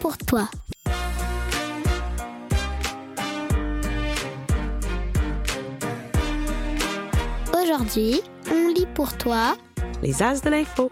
pour 0.00 0.16
toi. 0.16 0.48
Aujourd'hui, 7.52 8.22
on 8.50 8.68
lit 8.68 8.86
pour 8.94 9.16
toi 9.18 9.56
Les 10.02 10.22
As 10.22 10.40
de 10.40 10.50
l'info. 10.50 10.90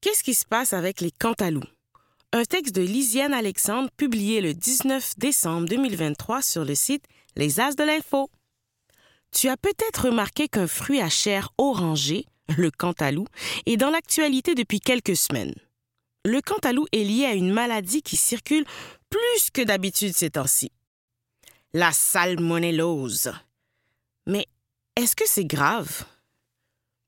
Qu'est-ce 0.00 0.24
qui 0.24 0.34
se 0.34 0.46
passe 0.46 0.72
avec 0.72 1.00
les 1.00 1.10
cantalous? 1.10 1.62
Un 2.34 2.46
texte 2.46 2.74
de 2.74 2.80
Lisiane 2.80 3.34
Alexandre 3.34 3.90
publié 3.94 4.40
le 4.40 4.54
19 4.54 5.18
décembre 5.18 5.68
2023 5.68 6.40
sur 6.40 6.64
le 6.64 6.74
site 6.74 7.04
Les 7.36 7.60
As 7.60 7.76
de 7.76 7.84
l'Info. 7.84 8.30
Tu 9.32 9.50
as 9.50 9.58
peut-être 9.58 10.06
remarqué 10.06 10.48
qu'un 10.48 10.66
fruit 10.66 11.02
à 11.02 11.10
chair 11.10 11.50
orangée, 11.58 12.24
le 12.56 12.70
cantalou, 12.70 13.26
est 13.66 13.76
dans 13.76 13.90
l'actualité 13.90 14.54
depuis 14.54 14.80
quelques 14.80 15.14
semaines. 15.14 15.54
Le 16.24 16.40
cantalou 16.40 16.86
est 16.92 17.04
lié 17.04 17.26
à 17.26 17.34
une 17.34 17.52
maladie 17.52 18.00
qui 18.00 18.16
circule 18.16 18.64
plus 19.10 19.50
que 19.52 19.60
d'habitude 19.60 20.16
ces 20.16 20.30
temps-ci. 20.30 20.72
La 21.74 21.92
salmonellose. 21.92 23.30
Mais 24.26 24.46
est-ce 24.96 25.14
que 25.14 25.28
c'est 25.28 25.44
grave? 25.44 26.06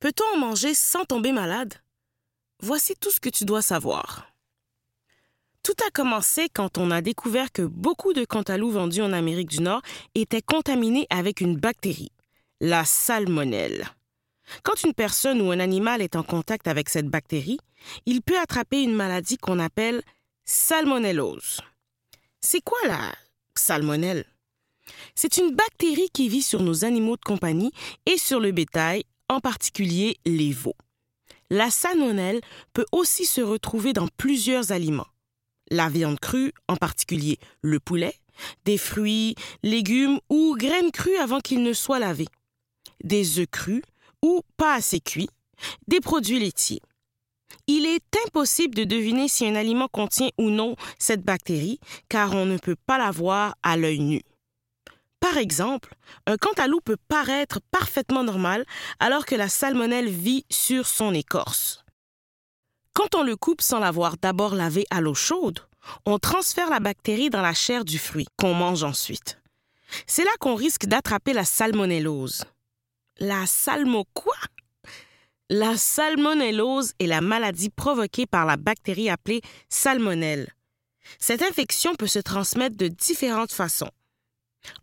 Peut-on 0.00 0.36
en 0.36 0.41
manger 0.41 0.75
sans 0.75 1.06
tomber 1.06 1.33
malade? 1.33 1.72
Voici 2.61 2.95
tout 3.00 3.11
ce 3.11 3.20
que 3.20 3.30
tu 3.30 3.47
dois 3.47 3.62
savoir. 3.62 4.34
Tout 5.65 5.73
a 5.87 5.91
commencé 5.91 6.51
quand 6.53 6.77
on 6.77 6.91
a 6.91 7.01
découvert 7.01 7.51
que 7.51 7.62
beaucoup 7.62 8.12
de 8.12 8.27
cantalous 8.27 8.70
vendus 8.70 9.01
en 9.01 9.15
Amérique 9.15 9.48
du 9.48 9.62
Nord 9.62 9.81
étaient 10.15 10.43
contaminés 10.43 11.06
avec 11.09 11.41
une 11.41 11.56
bactérie, 11.56 12.12
la 12.61 12.84
salmonelle. 12.84 13.89
Quand 14.62 14.84
une 14.84 14.93
personne 14.93 15.41
ou 15.41 15.53
un 15.53 15.61
animal 15.61 16.03
est 16.03 16.17
en 16.17 16.23
contact 16.23 16.69
avec 16.69 16.91
cette 16.91 17.09
bactérie, 17.09 17.56
il 18.05 18.21
peut 18.21 18.39
attraper 18.39 18.83
une 18.83 18.93
maladie 18.93 19.39
qu'on 19.39 19.59
appelle 19.59 20.03
salmonellose. 20.45 21.62
C'est 22.43 22.62
quoi 22.62 22.78
la 22.87 23.15
salmonelle? 23.55 24.27
C'est 25.15 25.39
une 25.39 25.55
bactérie 25.56 26.11
qui 26.12 26.28
vit 26.28 26.43
sur 26.43 26.61
nos 26.61 26.84
animaux 26.84 27.17
de 27.17 27.25
compagnie 27.25 27.73
et 28.05 28.19
sur 28.19 28.39
le 28.39 28.53
bétail, 28.53 29.05
en 29.31 29.41
particulier 29.41 30.19
les 30.27 30.53
veaux. 30.53 30.77
La 31.49 31.71
salmonelle 31.71 32.43
peut 32.75 32.84
aussi 32.93 33.25
se 33.25 33.41
retrouver 33.41 33.95
dans 33.95 34.09
plusieurs 34.19 34.71
aliments. 34.71 35.06
La 35.70 35.89
viande 35.89 36.20
crue, 36.20 36.53
en 36.69 36.77
particulier 36.77 37.39
le 37.62 37.81
poulet, 37.81 38.15
des 38.65 38.79
fruits, 38.79 39.34
légumes 39.62 40.19
ou 40.29 40.56
graines 40.59 40.91
crues 40.91 41.17
avant 41.17 41.41
qu'ils 41.41 41.62
ne 41.62 41.73
soient 41.73 41.98
lavés, 41.98 42.29
des 43.03 43.39
œufs 43.39 43.51
crus 43.51 43.83
ou 44.23 44.43
pas 44.56 44.75
assez 44.75 45.01
cuits, 45.01 45.31
des 45.89 46.01
produits 46.01 46.41
laitiers. 46.41 46.81
Il 47.67 47.87
est 47.87 48.05
impossible 48.27 48.75
de 48.75 48.84
deviner 48.84 49.29
si 49.29 49.47
un 49.47 49.55
aliment 49.55 49.89
contient 49.89 50.29
ou 50.39 50.51
non 50.51 50.77
cette 50.98 51.23
bactérie, 51.23 51.81
car 52.09 52.34
on 52.34 52.45
ne 52.45 52.59
peut 52.59 52.77
pas 52.87 52.99
la 52.99 53.11
voir 53.11 53.55
à 53.62 53.77
l'œil 53.77 54.01
nu. 54.01 54.23
Par 55.21 55.39
exemple, 55.39 55.95
un 56.27 56.37
cantalou 56.37 56.81
peut 56.84 56.99
paraître 57.09 57.61
parfaitement 57.71 58.25
normal 58.25 58.67
alors 59.01 59.25
que 59.25 59.34
la 59.34 59.49
salmonelle 59.49 60.11
vit 60.11 60.45
sur 60.51 60.87
son 60.87 61.15
écorce. 61.15 61.84
Quand 62.95 63.17
on 63.17 63.25
le 63.25 63.37
coupe 63.37 63.61
sans 63.61 63.81
l'avoir 63.81 64.17
d'abord 64.17 64.55
lavé 64.55 64.87
à 64.91 65.00
l'eau 65.00 65.14
chaude, 65.14 65.59
on 66.06 66.19
transfère 66.19 66.70
la 66.70 66.78
bactérie 66.78 67.28
dans 67.28 67.42
la 67.42 67.53
chair 67.53 67.84
du 67.84 67.99
fruit 67.99 68.27
qu'on 68.37 68.55
mange 68.55 68.84
ensuite. 68.84 69.43
C'est 70.06 70.25
là 70.25 70.31
qu'on 70.38 70.55
risque 70.55 70.87
d'attraper 70.87 71.32
la 71.32 71.44
salmonellose. 71.44 72.44
La 73.19 73.47
salmo 73.47 74.05
quoi? 74.15 74.37
La 75.50 75.77
salmonellose 75.77 76.93
est 77.00 77.06
la 77.06 77.21
maladie 77.21 77.69
provoquée 77.69 78.27
par 78.27 78.47
la 78.47 78.56
bactérie 78.56 79.11
appelée 79.11 79.43
salmonelle. 79.69 80.53
Cette 81.19 81.43
infection 81.43 81.97
peut 81.97 82.06
se 82.06 82.21
transmettre 82.21 82.76
de 82.76 82.88
différentes 82.88 83.53
façons 83.53 83.91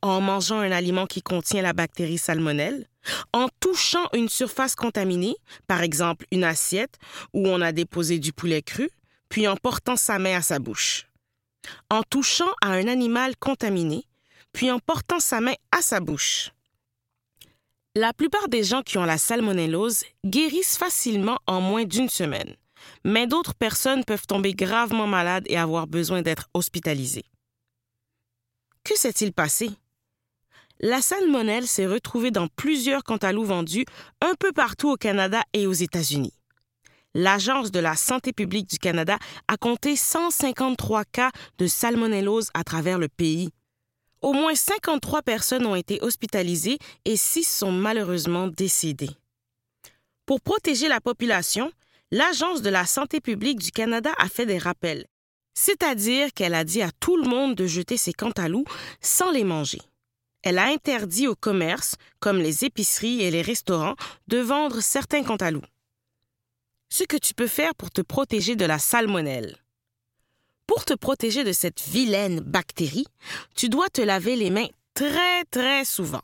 en 0.01 0.21
mangeant 0.21 0.59
un 0.59 0.71
aliment 0.71 1.07
qui 1.07 1.21
contient 1.21 1.61
la 1.61 1.73
bactérie 1.73 2.17
salmonelle, 2.17 2.87
en 3.33 3.47
touchant 3.59 4.07
une 4.13 4.29
surface 4.29 4.75
contaminée, 4.75 5.35
par 5.67 5.81
exemple 5.81 6.25
une 6.31 6.43
assiette 6.43 6.97
où 7.33 7.47
on 7.47 7.61
a 7.61 7.71
déposé 7.71 8.19
du 8.19 8.33
poulet 8.33 8.61
cru, 8.61 8.89
puis 9.29 9.47
en 9.47 9.55
portant 9.55 9.95
sa 9.95 10.19
main 10.19 10.37
à 10.37 10.41
sa 10.41 10.59
bouche, 10.59 11.07
en 11.89 12.03
touchant 12.03 12.51
à 12.61 12.71
un 12.71 12.87
animal 12.87 13.35
contaminé, 13.37 14.05
puis 14.53 14.69
en 14.71 14.79
portant 14.79 15.19
sa 15.19 15.41
main 15.41 15.55
à 15.71 15.81
sa 15.81 15.99
bouche. 15.99 16.51
La 17.95 18.13
plupart 18.13 18.47
des 18.47 18.63
gens 18.63 18.83
qui 18.83 18.97
ont 18.97 19.03
la 19.03 19.17
salmonellose 19.17 20.05
guérissent 20.25 20.77
facilement 20.77 21.39
en 21.45 21.59
moins 21.59 21.83
d'une 21.83 22.09
semaine, 22.09 22.55
mais 23.03 23.27
d'autres 23.27 23.53
personnes 23.53 24.05
peuvent 24.05 24.27
tomber 24.27 24.53
gravement 24.53 25.07
malades 25.07 25.45
et 25.47 25.57
avoir 25.57 25.87
besoin 25.87 26.21
d'être 26.21 26.47
hospitalisées. 26.53 27.25
Que 28.83 28.97
s'est-il 28.97 29.31
passé? 29.31 29.69
La 30.79 31.01
salmonelle 31.01 31.67
s'est 31.67 31.85
retrouvée 31.85 32.31
dans 32.31 32.47
plusieurs 32.47 33.03
cantalous 33.03 33.45
vendus 33.45 33.85
un 34.21 34.33
peu 34.39 34.51
partout 34.51 34.89
au 34.89 34.95
Canada 34.95 35.43
et 35.53 35.67
aux 35.67 35.73
États-Unis. 35.73 36.33
L'Agence 37.13 37.71
de 37.71 37.79
la 37.79 37.95
santé 37.95 38.33
publique 38.33 38.69
du 38.69 38.79
Canada 38.79 39.19
a 39.47 39.57
compté 39.57 39.95
153 39.95 41.03
cas 41.05 41.31
de 41.59 41.67
salmonellose 41.67 42.49
à 42.53 42.63
travers 42.63 42.97
le 42.97 43.09
pays. 43.09 43.49
Au 44.21 44.33
moins 44.33 44.55
53 44.55 45.21
personnes 45.21 45.65
ont 45.65 45.75
été 45.75 45.99
hospitalisées 46.01 46.79
et 47.05 47.17
6 47.17 47.43
sont 47.43 47.71
malheureusement 47.71 48.47
décédées. 48.47 49.09
Pour 50.25 50.41
protéger 50.41 50.87
la 50.87 51.01
population, 51.01 51.71
l'Agence 52.11 52.61
de 52.61 52.69
la 52.69 52.85
santé 52.85 53.19
publique 53.19 53.59
du 53.59 53.71
Canada 53.71 54.11
a 54.17 54.27
fait 54.27 54.45
des 54.45 54.57
rappels 54.57 55.05
c'est-à-dire 55.53 56.34
qu'elle 56.34 56.53
a 56.53 56.63
dit 56.63 56.81
à 56.81 56.91
tout 57.00 57.17
le 57.17 57.28
monde 57.28 57.56
de 57.56 57.67
jeter 57.67 57.97
ses 57.97 58.13
cantalous 58.13 58.66
sans 59.01 59.31
les 59.31 59.44
manger. 59.44 59.81
Elle 60.44 60.57
a 60.57 60.66
interdit 60.66 61.28
aux 61.28 61.35
commerces, 61.35 61.95
comme 62.19 62.38
les 62.38 62.66
épiceries 62.66 63.22
et 63.22 63.31
les 63.31 63.41
restaurants, 63.41 63.95
de 64.28 64.40
vendre 64.40 64.81
certains 64.81 65.23
cantalous. 65.23 65.61
Ce 66.90 67.03
que 67.03 67.17
tu 67.17 67.34
peux 67.34 67.47
faire 67.47 67.75
pour 67.75 67.91
te 67.91 68.01
protéger 68.01 68.56
de 68.56 68.66
la 68.66 68.79
salmonelle. 68.79 69.57
Pour 70.67 70.85
te 70.85 70.94
protéger 70.94 71.44
de 71.44 71.51
cette 71.51 71.81
vilaine 71.81 72.40
bactérie, 72.40 73.06
tu 73.56 73.69
dois 73.69 73.90
te 73.90 74.01
laver 74.01 74.35
les 74.35 74.50
mains 74.50 74.69
très 74.94 75.44
très 75.45 75.85
souvent. 75.85 76.22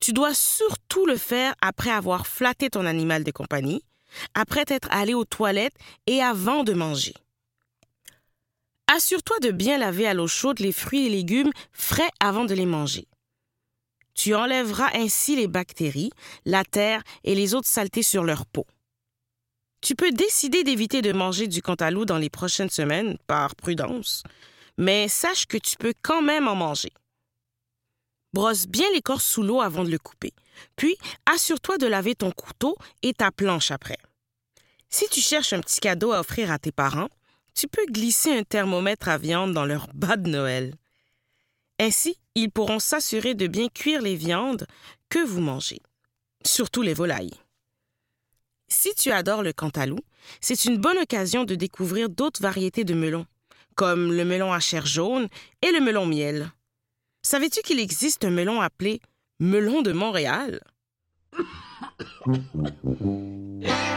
Tu 0.00 0.12
dois 0.12 0.34
surtout 0.34 1.06
le 1.06 1.16
faire 1.16 1.54
après 1.60 1.90
avoir 1.90 2.26
flatté 2.26 2.70
ton 2.70 2.86
animal 2.86 3.24
de 3.24 3.30
compagnie, 3.30 3.82
après 4.34 4.64
être 4.68 4.88
allé 4.90 5.14
aux 5.14 5.24
toilettes 5.24 5.76
et 6.06 6.22
avant 6.22 6.64
de 6.64 6.72
manger. 6.72 7.14
Assure-toi 8.88 9.40
de 9.40 9.50
bien 9.50 9.78
laver 9.78 10.06
à 10.06 10.14
l'eau 10.14 10.28
chaude 10.28 10.60
les 10.60 10.70
fruits 10.70 11.06
et 11.06 11.10
légumes 11.10 11.50
frais 11.72 12.08
avant 12.20 12.44
de 12.44 12.54
les 12.54 12.66
manger. 12.66 13.08
Tu 14.14 14.34
enlèveras 14.34 14.90
ainsi 14.94 15.34
les 15.34 15.48
bactéries, 15.48 16.12
la 16.44 16.64
terre 16.64 17.02
et 17.24 17.34
les 17.34 17.54
autres 17.54 17.68
saletés 17.68 18.04
sur 18.04 18.22
leur 18.22 18.46
peau. 18.46 18.64
Tu 19.80 19.94
peux 19.94 20.12
décider 20.12 20.64
d'éviter 20.64 21.02
de 21.02 21.12
manger 21.12 21.48
du 21.48 21.62
cantalou 21.62 22.04
dans 22.04 22.16
les 22.16 22.30
prochaines 22.30 22.70
semaines, 22.70 23.18
par 23.26 23.56
prudence, 23.56 24.22
mais 24.78 25.08
sache 25.08 25.46
que 25.46 25.58
tu 25.58 25.76
peux 25.76 25.94
quand 26.02 26.22
même 26.22 26.48
en 26.48 26.54
manger. 26.54 26.92
Brosse 28.32 28.66
bien 28.66 28.86
l'écorce 28.94 29.24
sous 29.24 29.42
l'eau 29.42 29.60
avant 29.60 29.84
de 29.84 29.90
le 29.90 29.98
couper, 29.98 30.32
puis 30.76 30.96
assure-toi 31.26 31.76
de 31.78 31.86
laver 31.86 32.14
ton 32.14 32.30
couteau 32.30 32.76
et 33.02 33.14
ta 33.14 33.30
planche 33.32 33.70
après. 33.70 33.98
Si 34.88 35.08
tu 35.08 35.20
cherches 35.20 35.52
un 35.52 35.60
petit 35.60 35.80
cadeau 35.80 36.12
à 36.12 36.20
offrir 36.20 36.50
à 36.50 36.58
tes 36.58 36.72
parents, 36.72 37.08
tu 37.56 37.66
peux 37.68 37.86
glisser 37.86 38.38
un 38.38 38.44
thermomètre 38.44 39.08
à 39.08 39.18
viande 39.18 39.54
dans 39.54 39.64
leur 39.64 39.88
bas 39.94 40.16
de 40.16 40.28
Noël. 40.28 40.74
Ainsi, 41.80 42.18
ils 42.34 42.50
pourront 42.50 42.78
s'assurer 42.78 43.34
de 43.34 43.46
bien 43.46 43.68
cuire 43.68 44.02
les 44.02 44.14
viandes 44.14 44.66
que 45.08 45.24
vous 45.24 45.40
mangez, 45.40 45.80
surtout 46.44 46.82
les 46.82 46.94
volailles. 46.94 47.34
Si 48.68 48.94
tu 48.94 49.10
adores 49.10 49.42
le 49.42 49.52
cantalou, 49.52 49.98
c'est 50.40 50.66
une 50.66 50.76
bonne 50.76 50.98
occasion 50.98 51.44
de 51.44 51.54
découvrir 51.54 52.10
d'autres 52.10 52.42
variétés 52.42 52.84
de 52.84 52.94
melons, 52.94 53.26
comme 53.74 54.12
le 54.12 54.24
melon 54.24 54.52
à 54.52 54.60
chair 54.60 54.84
jaune 54.84 55.28
et 55.62 55.72
le 55.72 55.80
melon 55.80 56.04
miel. 56.04 56.52
Savais-tu 57.22 57.62
qu'il 57.62 57.80
existe 57.80 58.24
un 58.24 58.30
melon 58.30 58.60
appelé 58.60 59.00
melon 59.40 59.82
de 59.82 59.92
Montréal? 59.92 60.60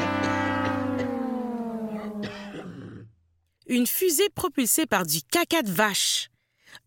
Une 3.69 3.85
fusée 3.85 4.29
propulsée 4.29 4.87
par 4.87 5.05
du 5.05 5.21
caca 5.21 5.61
de 5.61 5.71
vache. 5.71 6.31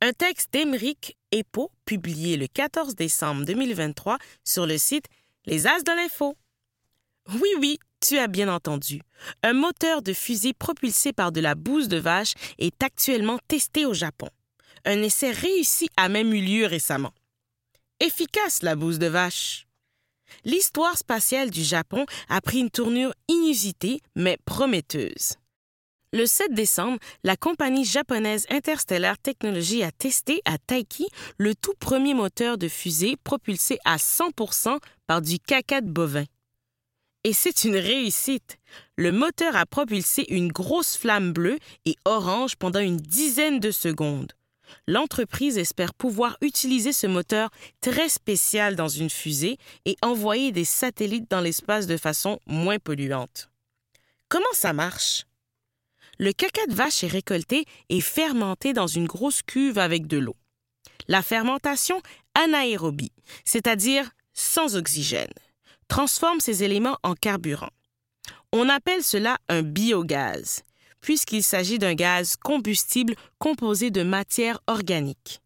Un 0.01 0.13
texte 0.13 0.53
d'Émeric 0.53 1.17
Epo, 1.31 1.71
publié 1.85 2.37
le 2.37 2.49
14 2.49 2.97
décembre 2.97 3.45
2023 3.45 4.19
sur 4.43 4.67
le 4.67 4.77
site 4.79 5.07
Les 5.47 5.69
As 5.69 5.85
de 5.85 5.93
l'Info. 5.93 6.35
Oui, 7.35 7.49
oui, 7.61 7.79
tu 8.01 8.19
as 8.19 8.27
bien 8.27 8.53
entendu. 8.53 9.01
Un 9.45 9.53
moteur 9.53 10.03
de 10.03 10.13
fusée 10.13 10.55
propulsé 10.55 11.13
par 11.13 11.31
de 11.31 11.41
la 11.41 11.55
bouse 11.55 11.87
de 11.87 11.99
vache 11.99 12.35
est 12.59 12.83
actuellement 12.83 13.39
testé 13.47 13.87
au 13.87 13.95
Japon. 13.95 14.29
Un 14.85 15.03
essai 15.03 15.31
réussi 15.31 15.89
a 15.97 16.09
même 16.09 16.35
eu 16.35 16.41
lieu 16.41 16.67
récemment. 16.67 17.13
efficace 18.01 18.63
la 18.63 18.75
bouse 18.75 18.99
de 18.99 19.07
vache. 19.07 19.69
L'histoire 20.45 20.99
spatiale 20.99 21.51
du 21.51 21.63
Japon 21.63 22.07
a 22.29 22.41
pris 22.41 22.59
une 22.59 22.71
tournure 22.71 23.15
inusitée 23.29 24.01
mais 24.17 24.37
prometteuse. 24.45 25.37
Le 26.15 26.27
7 26.27 26.53
décembre, 26.53 26.99
la 27.25 27.39
compagnie 27.39 27.87
japonaise 27.87 28.45
Interstellar 28.51 29.17
Technology 29.17 29.83
a 29.83 29.91
testé 29.91 30.43
à 30.45 30.59
Taiki 30.59 31.07
le 31.39 31.55
tout 31.55 31.73
premier 31.81 32.13
moteur 32.13 32.59
de 32.59 32.69
fusée 32.69 33.17
propulsé 33.25 33.79
à 33.87 33.97
100% 33.97 34.79
par 35.07 35.23
du 35.23 35.39
caca 35.39 35.81
de 35.81 35.89
bovin. 35.89 36.25
Et 37.25 37.33
c'est 37.33 37.65
une 37.65 37.77
réussite. 37.77 38.59
Le 38.99 39.11
moteur 39.11 39.57
a 39.57 39.65
propulsé 39.65 40.27
une 40.29 40.53
grosse 40.53 40.99
flamme 40.99 41.33
bleue 41.33 41.59
et 41.87 41.97
orange 42.05 42.57
pendant 42.57 42.81
une 42.81 42.99
dizaine 42.99 43.59
de 43.59 43.71
secondes. 43.71 44.33
L'entreprise 44.87 45.57
espère 45.57 45.95
pouvoir 45.95 46.37
utiliser 46.43 46.93
ce 46.93 47.07
moteur 47.07 47.49
très 47.81 48.11
spécial 48.11 48.77
dans 48.77 48.89
une 48.89 49.11
fusée 49.11 49.57
et 49.87 49.97
envoyer 50.03 50.53
des 50.53 50.67
satellites 50.67 51.31
dans 51.31 51.41
l'espace 51.41 51.87
de 51.87 51.97
façon 51.97 52.39
moins 52.47 52.79
polluante. 52.79 53.49
Comment 54.29 54.45
ça 54.53 54.75
marche? 54.75 55.25
Le 56.23 56.33
caca 56.33 56.65
de 56.69 56.75
vache 56.75 57.03
est 57.03 57.09
récolté 57.09 57.65
et 57.89 58.01
fermenté 58.01 58.73
dans 58.73 58.87
une 58.87 59.09
grosse 59.09 59.43
cuve 59.43 59.77
avec 59.77 60.07
de 60.07 60.19
l'eau. 60.19 60.37
La 61.09 61.21
fermentation 61.21 62.01
anaérobie, 62.37 63.11
c'est-à-dire 63.45 64.09
sans 64.33 64.77
oxygène, 64.77 65.33
transforme 65.89 66.39
ces 66.39 66.63
éléments 66.63 66.97
en 67.03 67.15
carburant. 67.15 67.73
On 68.53 68.69
appelle 68.69 69.03
cela 69.03 69.39
un 69.49 69.63
biogaz, 69.63 70.63
puisqu'il 71.01 71.43
s'agit 71.43 71.81
d'un 71.81 71.95
gaz 71.95 72.37
combustible 72.37 73.17
composé 73.41 73.91
de 73.91 74.05
matière 74.05 74.61
organique. 74.69 75.41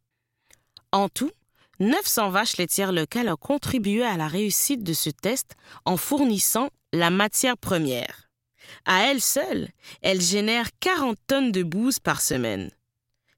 En 0.93 1.09
tout, 1.09 1.33
900 1.81 2.29
vaches 2.29 2.59
laitières 2.59 2.93
locales 2.93 3.31
ont 3.31 3.37
contribué 3.37 4.05
à 4.05 4.19
la 4.19 4.29
réussite 4.29 4.83
de 4.83 4.93
ce 4.93 5.09
test 5.09 5.57
en 5.87 5.97
fournissant 5.97 6.69
la 6.93 7.09
matière 7.09 7.57
première. 7.57 8.26
À 8.85 9.11
elle 9.11 9.21
seule, 9.21 9.69
elle 10.03 10.21
génère 10.21 10.69
40 10.81 11.17
tonnes 11.27 11.53
de 11.53 11.63
bouse 11.63 11.99
par 11.99 12.21
semaine. 12.21 12.71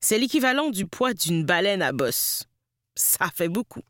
C'est 0.00 0.18
l'équivalent 0.18 0.70
du 0.70 0.86
poids 0.86 1.14
d'une 1.14 1.44
baleine 1.44 1.82
à 1.82 1.92
bosse. 1.92 2.44
Ça 2.94 3.30
fait 3.34 3.48
beaucoup. 3.48 3.82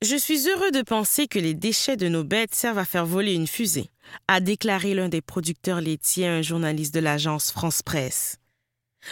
Je 0.00 0.16
suis 0.16 0.48
heureux 0.48 0.70
de 0.70 0.82
penser 0.82 1.26
que 1.26 1.40
les 1.40 1.54
déchets 1.54 1.96
de 1.96 2.08
nos 2.08 2.22
bêtes 2.22 2.54
servent 2.54 2.78
à 2.78 2.84
faire 2.84 3.04
voler 3.04 3.34
une 3.34 3.48
fusée, 3.48 3.90
a 4.28 4.38
déclaré 4.38 4.94
l'un 4.94 5.08
des 5.08 5.20
producteurs 5.20 5.80
laitiers 5.80 6.28
un 6.28 6.42
journaliste 6.42 6.94
de 6.94 7.00
l'agence 7.00 7.50
France 7.50 7.82
Presse. 7.82 8.38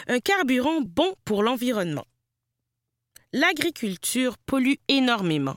Un 0.06 0.20
carburant 0.20 0.80
bon 0.82 1.14
pour 1.24 1.42
l'environnement. 1.42 2.06
L'agriculture 3.32 4.38
pollue 4.38 4.74
énormément, 4.86 5.56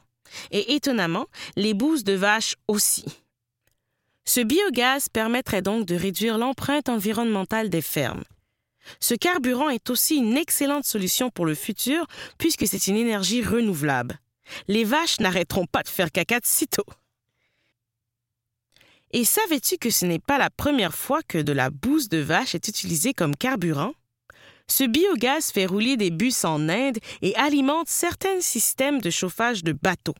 et 0.51 0.73
étonnamment, 0.73 1.27
les 1.55 1.73
bouses 1.73 2.03
de 2.03 2.13
vaches 2.13 2.55
aussi. 2.67 3.05
Ce 4.29 4.41
biogaz 4.41 5.09
permettrait 5.09 5.63
donc 5.63 5.87
de 5.87 5.95
réduire 5.95 6.37
l'empreinte 6.37 6.87
environnementale 6.87 7.71
des 7.71 7.81
fermes. 7.81 8.23
Ce 8.99 9.15
carburant 9.15 9.69
est 9.69 9.89
aussi 9.89 10.17
une 10.17 10.37
excellente 10.37 10.85
solution 10.85 11.31
pour 11.31 11.47
le 11.47 11.55
futur 11.55 12.05
puisque 12.37 12.67
c'est 12.67 12.85
une 12.85 12.95
énergie 12.95 13.41
renouvelable. 13.41 14.19
Les 14.67 14.83
vaches 14.83 15.19
n'arrêteront 15.19 15.65
pas 15.65 15.81
de 15.81 15.87
faire 15.87 16.11
caca 16.11 16.39
de 16.39 16.45
sitôt. 16.45 16.85
Et 19.13 19.25
savais-tu 19.25 19.79
que 19.79 19.89
ce 19.89 20.05
n'est 20.05 20.19
pas 20.19 20.37
la 20.37 20.51
première 20.51 20.93
fois 20.93 21.23
que 21.23 21.39
de 21.39 21.51
la 21.51 21.71
bouse 21.71 22.07
de 22.07 22.19
vache 22.19 22.53
est 22.53 22.67
utilisée 22.67 23.15
comme 23.15 23.35
carburant? 23.35 23.95
Ce 24.67 24.83
biogaz 24.83 25.51
fait 25.51 25.65
rouler 25.65 25.97
des 25.97 26.11
bus 26.11 26.45
en 26.45 26.69
Inde 26.69 26.99
et 27.23 27.35
alimente 27.35 27.89
certains 27.89 28.41
systèmes 28.41 29.01
de 29.01 29.09
chauffage 29.09 29.63
de 29.63 29.71
bateaux. 29.71 30.13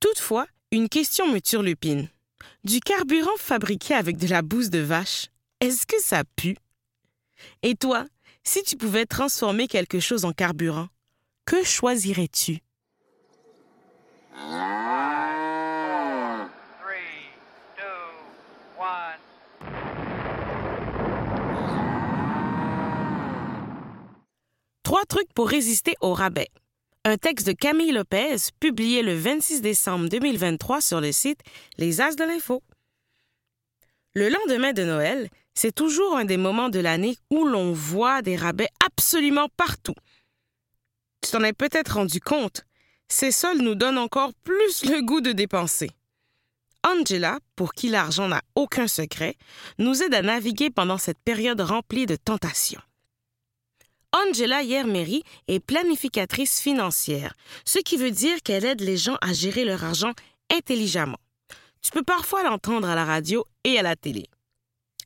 Toutefois, 0.00 0.46
une 0.70 0.88
question 0.88 1.30
me 1.30 1.40
turlupine. 1.40 2.08
Du 2.64 2.80
carburant 2.80 3.36
fabriqué 3.38 3.94
avec 3.94 4.16
de 4.16 4.26
la 4.26 4.42
bouse 4.42 4.70
de 4.70 4.78
vache, 4.78 5.28
est-ce 5.60 5.86
que 5.86 6.00
ça 6.00 6.24
pue? 6.36 6.56
Et 7.62 7.74
toi, 7.74 8.06
si 8.42 8.62
tu 8.62 8.76
pouvais 8.76 9.06
transformer 9.06 9.68
quelque 9.68 10.00
chose 10.00 10.24
en 10.24 10.32
carburant, 10.32 10.88
que 11.46 11.62
choisirais-tu? 11.62 12.60
Trois 24.82 25.04
trucs 25.06 25.32
pour 25.34 25.48
résister 25.48 25.94
au 26.00 26.12
rabais. 26.12 26.50
Un 27.06 27.18
texte 27.18 27.46
de 27.46 27.52
Camille 27.52 27.92
Lopez, 27.92 28.36
publié 28.60 29.02
le 29.02 29.14
26 29.14 29.60
décembre 29.60 30.08
2023 30.08 30.80
sur 30.80 31.02
le 31.02 31.12
site 31.12 31.40
Les 31.76 32.00
As 32.00 32.16
de 32.16 32.24
l'Info. 32.24 32.62
Le 34.14 34.30
lendemain 34.30 34.72
de 34.72 34.84
Noël, 34.84 35.28
c'est 35.52 35.74
toujours 35.74 36.16
un 36.16 36.24
des 36.24 36.38
moments 36.38 36.70
de 36.70 36.78
l'année 36.78 37.18
où 37.30 37.44
l'on 37.44 37.74
voit 37.74 38.22
des 38.22 38.36
rabais 38.36 38.70
absolument 38.82 39.50
partout. 39.54 39.94
Tu 41.20 41.30
t'en 41.30 41.44
es 41.44 41.52
peut-être 41.52 41.96
rendu 41.96 42.20
compte, 42.20 42.64
ces 43.08 43.32
soldes 43.32 43.60
nous 43.60 43.74
donnent 43.74 43.98
encore 43.98 44.32
plus 44.42 44.86
le 44.86 45.02
goût 45.02 45.20
de 45.20 45.32
dépenser. 45.32 45.90
Angela, 46.84 47.38
pour 47.54 47.74
qui 47.74 47.88
l'argent 47.88 48.28
n'a 48.28 48.40
aucun 48.54 48.88
secret, 48.88 49.36
nous 49.78 50.02
aide 50.02 50.14
à 50.14 50.22
naviguer 50.22 50.70
pendant 50.70 50.96
cette 50.96 51.20
période 51.22 51.60
remplie 51.60 52.06
de 52.06 52.16
tentations. 52.16 52.80
Angela 54.14 54.62
Yermery 54.62 55.24
est 55.48 55.58
planificatrice 55.58 56.60
financière, 56.60 57.34
ce 57.64 57.80
qui 57.80 57.96
veut 57.96 58.12
dire 58.12 58.42
qu'elle 58.44 58.64
aide 58.64 58.80
les 58.80 58.96
gens 58.96 59.16
à 59.20 59.32
gérer 59.32 59.64
leur 59.64 59.82
argent 59.82 60.12
intelligemment. 60.52 61.18
Tu 61.82 61.90
peux 61.90 62.04
parfois 62.04 62.44
l'entendre 62.44 62.88
à 62.88 62.94
la 62.94 63.04
radio 63.04 63.44
et 63.64 63.76
à 63.76 63.82
la 63.82 63.96
télé. 63.96 64.26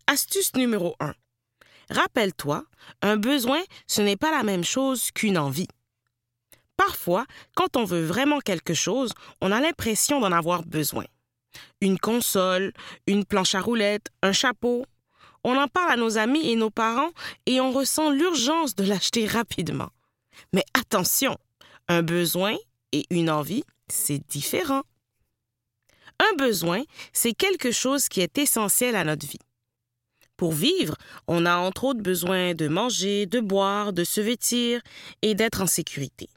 Astuce 0.07 0.55
numéro 0.57 0.95
1. 1.01 1.15
Rappelle-toi, 1.89 2.65
un 3.01 3.17
besoin, 3.17 3.61
ce 3.87 4.03
n'est 4.03 4.19
pas 4.19 4.31
la 4.31 4.43
même 4.43 4.65
chose 4.65 5.11
qu'une 5.11 5.39
envie. 5.39 5.69
Parfois, 6.77 7.25
quand 7.57 7.77
on 7.77 7.85
veut 7.85 8.05
vraiment 8.05 8.41
quelque 8.41 8.75
chose, 8.75 9.13
on 9.41 9.53
a 9.53 9.61
l'impression 9.61 10.21
d'en 10.21 10.33
avoir 10.33 10.65
besoin. 10.65 11.05
Une 11.81 11.99
console, 11.99 12.75
une 13.07 13.25
planche 13.25 13.55
à 13.55 13.61
roulettes, 13.61 14.11
un 14.23 14.33
chapeau, 14.33 14.85
on 15.49 15.57
en 15.57 15.69
parle 15.69 15.93
à 15.93 15.97
nos 15.97 16.19
amis 16.19 16.51
et 16.51 16.57
nos 16.57 16.71
parents 16.71 17.11
et 17.47 17.61
on 17.61 17.73
ressent 17.73 18.11
l'urgence 18.11 18.75
de 18.75 18.85
l'acheter 18.85 19.27
rapidement. 19.27 19.91
Mais 20.53 20.65
attention, 20.75 21.37
un 21.89 22.03
besoin 22.03 22.57
et 22.93 23.07
une 23.11 23.31
envie, 23.31 23.65
c'est 23.89 24.27
différent. 24.29 24.83
Un 26.21 26.37
besoin, 26.37 26.83
c'est 27.13 27.33
quelque 27.33 27.71
chose 27.71 28.09
qui 28.09 28.21
est 28.21 28.39
essentiel 28.39 28.97
à 28.97 29.05
notre 29.05 29.27
vie. 29.27 29.39
Pour 30.37 30.53
vivre, 30.53 30.97
on 31.27 31.47
a 31.47 31.57
entre 31.57 31.85
autres 31.85 32.03
besoin 32.03 32.55
de 32.55 32.69
manger, 32.69 33.27
de 33.27 33.41
boire, 33.41 33.93
de 33.93 34.05
se 34.05 34.21
vêtir 34.21 34.81
et 35.23 35.35
d'être 35.35 35.63
en 35.63 35.67
sécurité. 35.67 36.29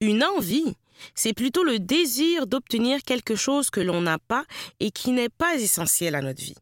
Une 0.00 0.22
envie, 0.22 0.76
c'est 1.14 1.34
plutôt 1.34 1.64
le 1.64 1.78
désir 1.78 2.46
d'obtenir 2.46 3.02
quelque 3.02 3.34
chose 3.34 3.70
que 3.70 3.80
l'on 3.80 4.00
n'a 4.02 4.18
pas 4.18 4.44
et 4.78 4.90
qui 4.90 5.10
n'est 5.10 5.28
pas 5.28 5.56
essentiel 5.56 6.14
à 6.14 6.22
notre 6.22 6.42
vie. 6.42 6.56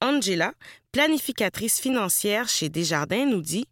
Angela, 0.00 0.54
planificatrice 0.92 1.80
financière 1.80 2.48
chez 2.48 2.68
Desjardins, 2.68 3.26
nous 3.26 3.42
dit 3.42 3.66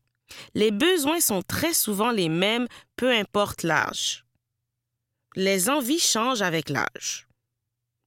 Les 0.55 0.71
besoins 0.71 1.21
sont 1.21 1.43
très 1.43 1.75
souvent 1.75 2.11
les 2.11 2.29
mêmes, 2.29 2.67
peu 2.97 3.11
importe 3.11 3.63
l'âge. 3.63 4.25
Les 5.37 5.71
envies 5.71 5.99
changent 5.99 6.43
avec 6.43 6.69
l'âge. 6.69 7.29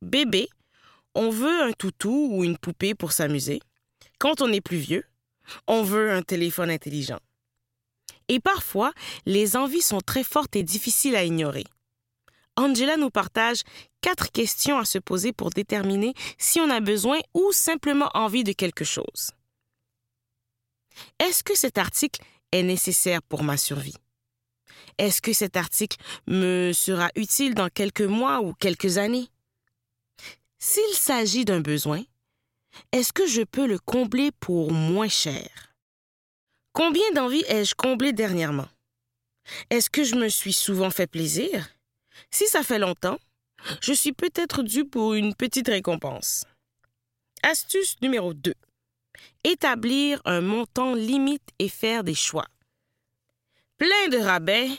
Bébé, 0.01 0.50
on 1.16 1.30
veut 1.30 1.62
un 1.62 1.72
toutou 1.72 2.30
ou 2.32 2.44
une 2.44 2.58
poupée 2.58 2.96
pour 2.96 3.12
s'amuser. 3.12 3.62
Quand 4.20 4.42
on 4.42 4.51
est 4.51 4.62
plus 4.62 4.78
vieux, 4.78 5.06
on 5.68 5.84
veut 5.84 6.12
un 6.12 6.22
téléphone 6.22 6.70
intelligent. 6.70 7.20
Et 8.28 8.40
parfois, 8.40 8.94
les 9.25 9.56
envies 9.56 9.82
sont 9.82 10.00
très 10.00 10.24
fortes 10.24 10.56
et 10.56 10.63
difficiles 10.63 11.16
à 11.16 11.24
ignorer. 11.24 11.66
Angela 12.58 12.98
nous 12.98 13.10
partage 13.10 13.62
quatre 14.01 14.31
questions 14.31 14.77
à 14.77 14.86
se 14.86 14.98
poser 14.98 15.34
pour 15.34 15.50
déterminer 15.51 16.13
si 16.38 16.60
on 16.60 16.70
a 16.70 16.79
besoin 16.79 17.20
ou 17.34 17.51
simplement 17.51 18.10
envie 18.13 18.43
de 18.43 18.51
quelque 18.51 18.84
chose. 18.84 19.31
Est-ce 21.20 21.43
que 21.43 21.55
cet 21.55 21.77
article 21.77 22.22
est 22.51 22.63
nécessaire 22.63 23.22
pour 23.24 23.43
ma 23.43 23.58
survie? 23.58 23.96
Est-ce 24.98 25.22
que 25.22 25.34
cet 25.34 25.55
article 25.55 25.98
me 26.27 26.74
sera 26.74 27.10
utile 27.15 27.55
dans 27.55 27.70
quelques 27.70 28.01
mois 28.01 28.41
ou 28.41 28.53
quelques 28.53 28.98
années? 28.98 29.29
S'il 30.60 30.93
s'agit 30.93 31.46
d'un 31.46 31.62
besoin, 31.62 32.03
est-ce 32.91 33.13
que 33.13 33.25
je 33.25 33.41
peux 33.41 33.65
le 33.65 33.79
combler 33.79 34.31
pour 34.31 34.72
moins 34.72 35.08
cher? 35.08 35.74
Combien 36.74 37.10
d'envies 37.13 37.43
ai-je 37.48 37.75
comblé 37.75 38.13
dernièrement? 38.13 38.67
Est-ce 39.70 39.89
que 39.89 40.03
je 40.03 40.15
me 40.15 40.29
suis 40.29 40.53
souvent 40.53 40.89
fait 40.89 41.08
plaisir? 41.08 41.67
Si 42.30 42.48
ça 42.48 42.63
fait 42.63 42.80
longtemps, 42.80 43.18
je 43.82 43.94
suis 43.94 44.13
peut-être 44.13 44.63
dû 44.63 44.86
pour 44.86 45.13
une 45.13 45.36
petite 45.36 45.68
récompense. 45.68 46.46
Astuce 47.44 47.96
numéro 48.01 48.34
2. 48.34 48.54
Établir 49.44 50.22
un 50.25 50.42
montant 50.42 50.94
limite 50.94 51.48
et 51.60 51.70
faire 51.70 52.04
des 52.04 52.16
choix. 52.16 52.46
plein 53.78 54.10
de 54.10 54.18
rabais, 54.20 54.70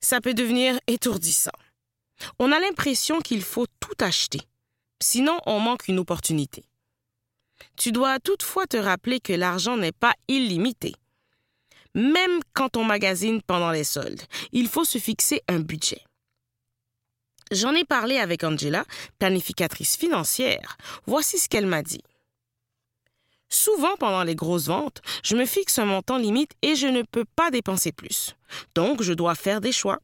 ça 0.00 0.20
peut 0.20 0.34
devenir 0.34 0.78
étourdissant. 0.86 1.50
On 2.38 2.52
a 2.52 2.60
l'impression 2.60 3.20
qu'il 3.20 3.42
faut 3.42 3.66
tout 3.80 3.96
acheter, 4.00 4.40
sinon 5.02 5.38
on 5.46 5.60
manque 5.60 5.88
une 5.88 5.98
opportunité. 5.98 6.64
Tu 7.76 7.90
dois 7.90 8.18
toutefois 8.20 8.66
te 8.66 8.76
rappeler 8.76 9.20
que 9.20 9.32
l'argent 9.32 9.78
n'est 9.78 9.92
pas 9.92 10.14
illimité. 10.28 10.94
Même 11.94 12.40
quand 12.52 12.76
on 12.76 12.84
magasine 12.84 13.40
pendant 13.40 13.70
les 13.70 13.84
soldes, 13.84 14.22
il 14.52 14.68
faut 14.68 14.84
se 14.84 14.98
fixer 14.98 15.42
un 15.48 15.60
budget. 15.60 16.02
J'en 17.52 17.74
ai 17.74 17.84
parlé 17.84 18.16
avec 18.16 18.44
Angela, 18.44 18.84
planificatrice 19.18 19.96
financière. 19.96 20.76
Voici 21.06 21.36
ce 21.36 21.48
qu'elle 21.48 21.66
m'a 21.66 21.82
dit. 21.82 22.02
Souvent, 23.48 23.96
pendant 23.96 24.22
les 24.22 24.36
grosses 24.36 24.66
ventes, 24.66 25.02
je 25.24 25.34
me 25.34 25.44
fixe 25.44 25.80
un 25.80 25.84
montant 25.84 26.16
limite 26.16 26.52
et 26.62 26.76
je 26.76 26.86
ne 26.86 27.02
peux 27.02 27.24
pas 27.24 27.50
dépenser 27.50 27.90
plus. 27.90 28.36
Donc, 28.76 29.02
je 29.02 29.12
dois 29.12 29.34
faire 29.34 29.60
des 29.60 29.72
choix. 29.72 29.98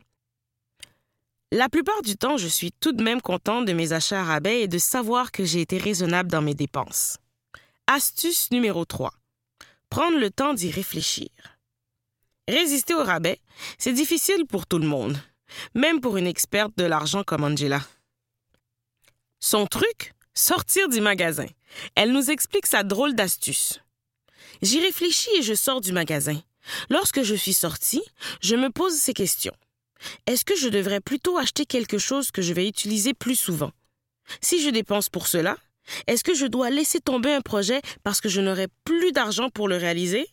La 1.53 1.69
plupart 1.69 2.03
du 2.03 2.17
temps, 2.17 2.37
je 2.37 2.49
suis 2.49 2.73
tout 2.73 2.91
de 2.91 3.05
même 3.05 3.23
contente 3.23 3.67
de 3.67 3.73
mes 3.73 3.93
achats 3.93 4.23
à 4.23 4.25
rabais 4.25 4.62
et 4.62 4.69
de 4.69 4.79
savoir 4.79 5.31
que 5.31 5.45
j'ai 5.45 5.61
été 5.61 5.79
raisonnable 5.79 6.29
dans 6.29 6.43
mes 6.43 6.55
dépenses. 6.55 7.19
Astuce 7.87 8.50
numéro 8.50 8.85
3. 8.85 9.12
Prendre 9.88 10.19
le 10.19 10.31
temps 10.31 10.55
d'y 10.55 10.73
réfléchir. 10.73 11.29
Résister 12.49 12.95
au 12.95 13.05
rabais, 13.05 13.41
c'est 13.79 13.93
difficile 13.93 14.45
pour 14.47 14.67
tout 14.67 14.79
le 14.79 14.88
monde, 14.88 15.17
même 15.75 16.00
pour 16.00 16.17
une 16.17 16.26
experte 16.26 16.76
de 16.76 16.85
l'argent 16.85 17.25
comme 17.25 17.45
Angela. 17.45 17.81
Son 19.41 19.67
truc, 19.67 20.12
sortir 20.35 20.88
du 20.88 21.00
magasin. 21.00 21.47
Elle 21.95 22.12
nous 22.12 22.31
explique 22.31 22.67
sa 22.67 22.83
drôle 22.83 23.15
d'astuce. 23.15 23.81
J'y 24.62 24.81
réfléchis 24.81 25.31
et 25.38 25.43
je 25.43 25.55
sors 25.55 25.81
du 25.81 25.93
magasin. 25.93 26.41
Lorsque 26.91 27.23
je 27.23 27.35
suis 27.35 27.55
sortie, 27.55 28.03
je 28.41 28.57
me 28.57 28.71
pose 28.71 28.95
ces 28.95 29.15
questions. 29.15 29.55
Est-ce 30.26 30.45
que 30.45 30.57
je 30.57 30.69
devrais 30.69 31.00
plutôt 31.00 31.38
acheter 31.38 31.67
quelque 31.67 31.99
chose 31.99 32.31
que 32.31 32.43
je 32.43 32.53
vais 32.53 32.69
utiliser 32.69 33.15
plus 33.15 33.37
souvent? 33.37 33.73
Si 34.41 34.62
je 34.62 34.71
dépense 34.71 35.09
pour 35.09 35.26
cela, 35.26 35.57
est-ce 36.07 36.25
que 36.25 36.35
je 36.35 36.47
dois 36.47 36.71
laisser 36.71 37.00
tomber 37.00 37.33
un 37.33 37.41
projet 37.41 37.81
parce 38.03 38.21
que 38.21 38.29
je 38.29 38.41
n'aurai 38.41 38.69
plus 38.85 39.12
d'argent 39.12 39.50
pour 39.50 39.69
le 39.69 39.76
réaliser? 39.76 40.26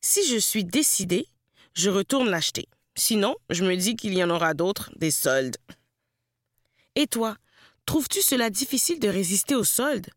Si 0.00 0.26
je 0.28 0.38
suis 0.38 0.64
décidée, 0.64 1.28
je 1.74 1.90
retourne 1.90 2.28
l'acheter. 2.28 2.66
Sinon, 3.00 3.34
je 3.48 3.64
me 3.64 3.74
dis 3.76 3.96
qu'il 3.96 4.12
y 4.14 4.22
en 4.22 4.28
aura 4.30 4.52
d'autres, 4.52 4.90
des 4.96 5.10
soldes. 5.10 5.56
Et 6.94 7.06
toi, 7.06 7.36
Trouves-tu 7.90 8.22
cela 8.22 8.50
difficile 8.50 9.00
de 9.00 9.08
résister 9.08 9.56
aux 9.56 9.64
soldes? 9.64 10.10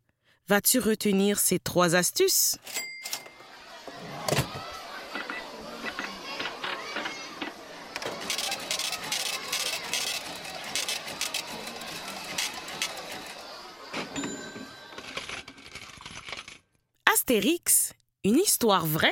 Vas-tu 0.47 0.77
retenir 0.77 1.39
ces 1.39 1.57
trois 1.57 1.95
astuces? 1.95 2.57
Astérix, 17.11 17.93
une 18.23 18.37
histoire 18.37 18.85
vraie? 18.85 19.09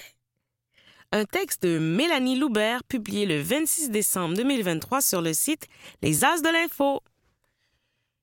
Un 1.14 1.26
texte 1.26 1.64
de 1.64 1.78
Mélanie 1.78 2.38
Loubert 2.38 2.86
publié 2.86 3.26
le 3.26 3.42
26 3.42 3.90
décembre 3.90 4.34
2023 4.38 5.02
sur 5.02 5.22
le 5.22 5.34
site 5.34 5.68
Les 6.02 6.24
As 6.24 6.42
de 6.42 6.48
l'Info. 6.48 7.02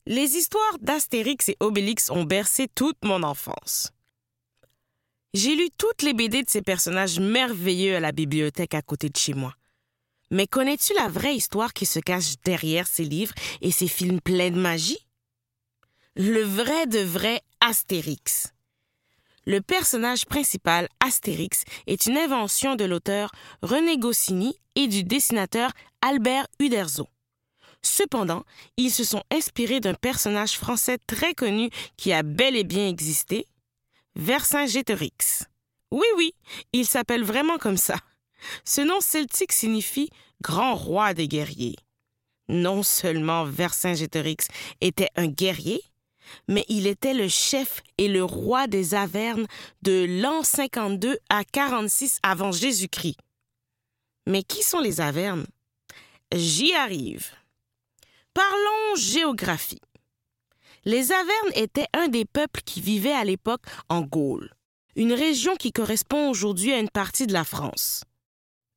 Les 0.07 0.37
histoires 0.37 0.79
d'Astérix 0.81 1.51
et 1.51 1.57
Obélix 1.61 2.11
ont 2.11 2.25
bercé 2.25 2.67
toute 2.67 2.97
mon 3.05 3.23
enfance. 3.25 3.93
J'ai 5.35 5.55
lu 5.55 5.69
toutes 5.77 6.01
les 6.01 6.15
BD 6.15 6.43
de 6.43 6.49
ces 6.49 6.63
personnages 6.63 7.21
merveilleux 7.21 7.95
à 7.95 8.01
la 8.01 8.13
bibliothèque 8.13 8.73
à 8.73 8.81
côté 8.81 9.11
de 9.11 9.17
chez 9.19 9.35
moi. 9.35 9.53
Mais 10.31 10.47
connais-tu 10.47 10.95
la 10.95 11.09
vraie 11.09 11.37
histoire 11.37 11.75
qui 11.75 11.85
se 11.85 12.01
cache 12.01 12.37
derrière 12.43 12.87
ces 12.87 13.05
livres 13.05 13.35
et 13.61 13.71
ces 13.71 13.89
films 13.89 14.23
pleins 14.23 14.51
de 14.51 14.59
magie? 14.59 15.07
Le 16.17 16.41
vrai 16.41 16.87
de 16.87 17.01
vrai 17.01 17.43
Astérix. 17.61 18.55
Le 19.49 19.63
personnage 19.63 20.27
principal, 20.27 20.91
Astérix, 21.01 21.65
est 21.87 22.05
une 22.05 22.19
invention 22.19 22.77
de 22.77 22.85
l'auteur 22.85 23.33
René 23.63 23.97
Goscinny 23.97 24.55
et 24.75 24.89
du 24.89 25.05
dessinateur 25.05 25.71
Albert 26.03 26.47
Uderzo. 26.61 27.09
Cependant, 27.81 28.45
ils 28.77 28.91
se 28.91 29.05
sont 29.05 29.23
inspirés 29.31 29.81
d'un 29.81 29.95
personnage 29.95 30.59
français 30.59 30.99
très 31.07 31.33
connu 31.33 31.71
qui 31.97 32.13
a 32.13 32.23
bel 32.23 32.57
et 32.57 32.65
bien 32.65 32.89
existé, 32.89 33.47
Vercingétorix. 34.17 35.45
Oui, 35.93 36.07
oui, 36.19 36.35
il 36.75 36.85
s'appelle 36.85 37.25
vraiment 37.25 37.57
comme 37.57 37.79
ça. 37.79 37.97
Ce 38.67 38.83
nom 38.83 39.01
celtique 39.01 39.53
signifie 39.53 40.11
grand 40.43 40.75
roi 40.75 41.15
des 41.15 41.27
guerriers. 41.27 41.77
Non 42.51 42.83
seulement 42.83 43.45
Vercingétorix 43.45 44.49
était 44.83 45.09
un 45.17 45.27
guerrier, 45.27 45.81
mais 46.49 46.65
il 46.69 46.87
était 46.87 47.15
le 47.15 47.29
chef 47.29 47.83
et 47.99 48.09
le 48.09 48.25
roi 48.25 48.67
des 48.67 48.95
Avernes 48.95 49.47
de 49.83 50.07
l'an 50.21 50.43
52 50.43 51.19
à 51.29 51.45
46 51.45 52.19
avant 52.23 52.53
Jésus-Christ. 52.53 53.17
Mais 54.27 54.43
qui 54.43 54.63
sont 54.63 54.81
les 54.81 55.01
Avernes? 55.01 55.47
J'y 56.35 56.75
arrive. 56.75 57.31
Parlons 58.35 58.97
géographie. 58.97 59.81
Les 60.85 61.13
Avernes 61.13 61.53
étaient 61.55 61.89
un 61.95 62.09
des 62.09 62.25
peuples 62.25 62.61
qui 62.65 62.81
vivaient 62.81 63.13
à 63.13 63.25
l'époque 63.25 63.65
en 63.89 64.03
Gaule, 64.03 64.53
une 64.97 65.13
région 65.13 65.57
qui 65.57 65.73
correspond 65.73 66.31
aujourd'hui 66.31 66.73
à 66.73 66.79
une 66.79 66.91
partie 66.91 67.27
de 67.27 67.33
la 67.33 67.45
France. 67.45 68.05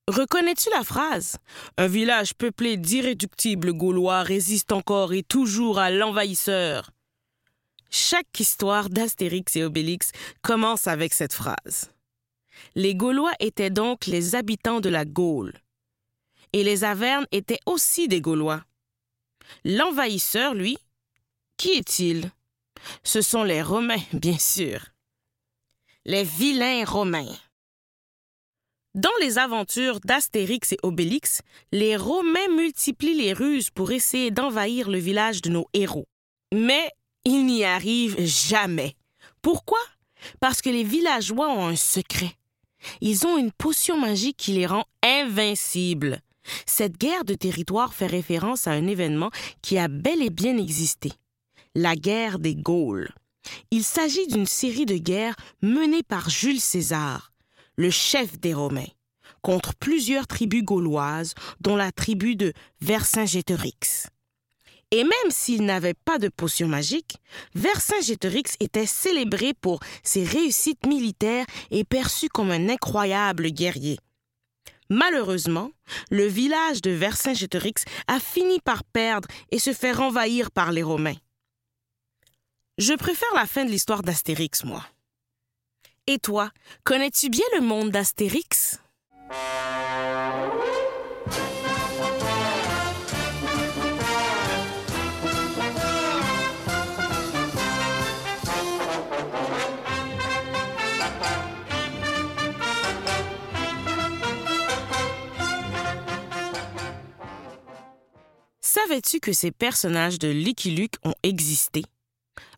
Reconnais-tu 0.08 0.70
la 0.72 0.84
phrase? 0.84 1.38
Un 1.78 1.88
village 1.88 2.34
peuplé 2.34 2.76
d'irréductibles 2.76 3.72
Gaulois 3.72 4.24
résiste 4.24 4.72
encore 4.72 5.14
et 5.14 5.24
toujours 5.24 5.80
à 5.80 5.92
l'envahisseur. 5.92 6.92
Chaque 7.92 8.40
histoire 8.40 8.90
d'Astérix 8.90 9.56
et 9.58 9.64
Obélix 9.64 10.12
commence 10.42 10.88
avec 10.88 11.14
cette 11.14 11.34
phrase. 11.34 11.92
Les 12.74 12.96
Gaulois 12.96 13.34
étaient 13.42 13.70
donc 13.70 14.06
les 14.06 14.36
habitants 14.36 14.80
de 14.80 14.88
la 14.88 15.04
Gaule. 15.04 15.54
Et 16.54 16.64
les 16.64 16.86
Avernes 16.86 17.28
étaient 17.34 17.60
aussi 17.66 18.08
des 18.08 18.22
Gaulois. 18.22 18.64
L'envahisseur, 19.66 20.54
lui, 20.54 20.78
qui 21.58 21.72
est-il? 21.72 22.32
Ce 23.04 23.22
sont 23.22 23.44
les 23.44 23.62
Romains, 23.62 24.04
bien 24.14 24.38
sûr. 24.38 24.88
Les 26.06 26.24
vilains 26.24 26.86
Romains. 26.86 27.36
Dans 28.96 29.10
les 29.22 29.38
aventures 29.38 30.00
d'Astérix 30.00 30.72
et 30.72 30.80
Obélix, 30.84 31.42
les 31.72 31.96
Romains 31.98 32.50
multiplient 32.56 33.16
les 33.16 33.34
ruses 33.34 33.70
pour 33.70 33.92
essayer 33.92 34.32
d'envahir 34.32 34.90
le 34.90 34.98
village 34.98 35.42
de 35.42 35.50
nos 35.50 35.68
héros. 35.74 36.08
Mais 36.54 36.92
ils 37.26 37.46
n'y 37.46 37.64
arrivent 37.64 38.20
jamais. 38.20 38.96
Pourquoi? 39.42 39.80
Parce 40.40 40.62
que 40.62 40.70
les 40.70 40.84
villageois 40.84 41.50
ont 41.50 41.68
un 41.68 41.76
secret. 41.76 42.36
Ils 43.00 43.28
ont 43.28 43.38
une 43.38 43.52
potion 43.52 44.00
magique 44.00 44.38
qui 44.38 44.54
les 44.54 44.66
rend 44.66 44.86
invincibles. 45.04 46.22
Cette 46.66 46.98
guerre 46.98 47.26
de 47.26 47.36
territoire 47.36 47.94
fait 47.94 48.08
référence 48.08 48.68
à 48.68 48.72
un 48.72 48.88
événement 48.88 49.30
qui 49.62 49.78
a 49.78 49.88
bel 49.88 50.22
et 50.22 50.32
bien 50.32 50.58
existé, 50.58 51.12
la 51.76 51.96
guerre 51.96 52.40
des 52.40 52.56
Gaules. 52.56 53.14
Il 53.70 53.84
s'agit 53.84 54.28
d'une 54.28 54.46
série 54.48 54.86
de 54.86 54.98
guerres 54.98 55.36
menées 55.62 56.04
par 56.04 56.30
Jules 56.30 56.62
César, 56.62 57.32
le 57.76 57.90
chef 57.90 58.40
des 58.40 58.54
Romains, 58.54 58.90
contre 59.42 59.76
plusieurs 59.76 60.28
tribus 60.28 60.64
gauloises, 60.64 61.34
dont 61.60 61.76
la 61.76 61.92
tribu 61.92 62.36
de 62.36 62.54
Vercingétorix. 62.82 64.08
Et 64.92 65.04
même 65.04 65.30
s'il 65.30 65.64
n'avait 65.64 65.94
pas 65.94 66.20
de 66.20 66.28
potion 66.28 66.68
magique, 66.68 67.16
Vercingétorix 67.56 68.58
était 68.60 68.86
célébré 68.86 69.54
pour 69.54 69.80
ses 70.04 70.26
réussites 70.26 70.86
militaires 70.86 71.46
et 71.72 71.86
perçu 71.86 72.28
comme 72.28 72.52
un 72.52 72.68
incroyable 72.68 73.50
guerrier. 73.50 73.98
Malheureusement, 74.90 75.72
le 76.10 76.26
village 76.26 76.82
de 76.82 76.92
Vercingétorix 76.92 77.86
a 78.08 78.20
fini 78.20 78.60
par 78.60 78.84
perdre 78.84 79.30
et 79.50 79.60
se 79.60 79.72
faire 79.72 80.02
envahir 80.02 80.52
par 80.52 80.74
les 80.74 80.84
Romains. 80.84 81.16
Je 82.78 82.94
préfère 82.94 83.34
la 83.36 83.46
fin 83.46 83.64
de 83.64 83.70
l'histoire 83.70 84.02
d'Astérix, 84.02 84.66
moi. 84.66 84.86
Et 86.08 86.20
toi, 86.20 86.52
connais-tu 86.84 87.30
bien 87.30 87.46
le 87.56 87.62
monde 87.62 87.92
d'Astérix? 87.92 88.82
Savais-tu 108.84 109.20
que 109.20 109.34
ces 109.34 109.52
personnages 109.52 110.18
de 110.18 110.30
Lucky 110.30 110.72
Luke 110.72 110.96
ont 111.04 111.14
existé? 111.24 111.84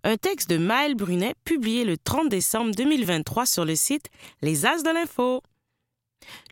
Un 0.04 0.16
texte 0.16 0.50
de 0.50 0.58
Maël 0.58 0.96
Brunet 0.96 1.34
publié 1.44 1.84
le 1.84 1.98
30 1.98 2.30
décembre 2.30 2.72
2023 2.76 3.46
sur 3.46 3.66
le 3.66 3.76
site 3.76 4.06
Les 4.42 4.66
As 4.66 4.84
de 4.84 4.90
l'Info. 4.90 5.42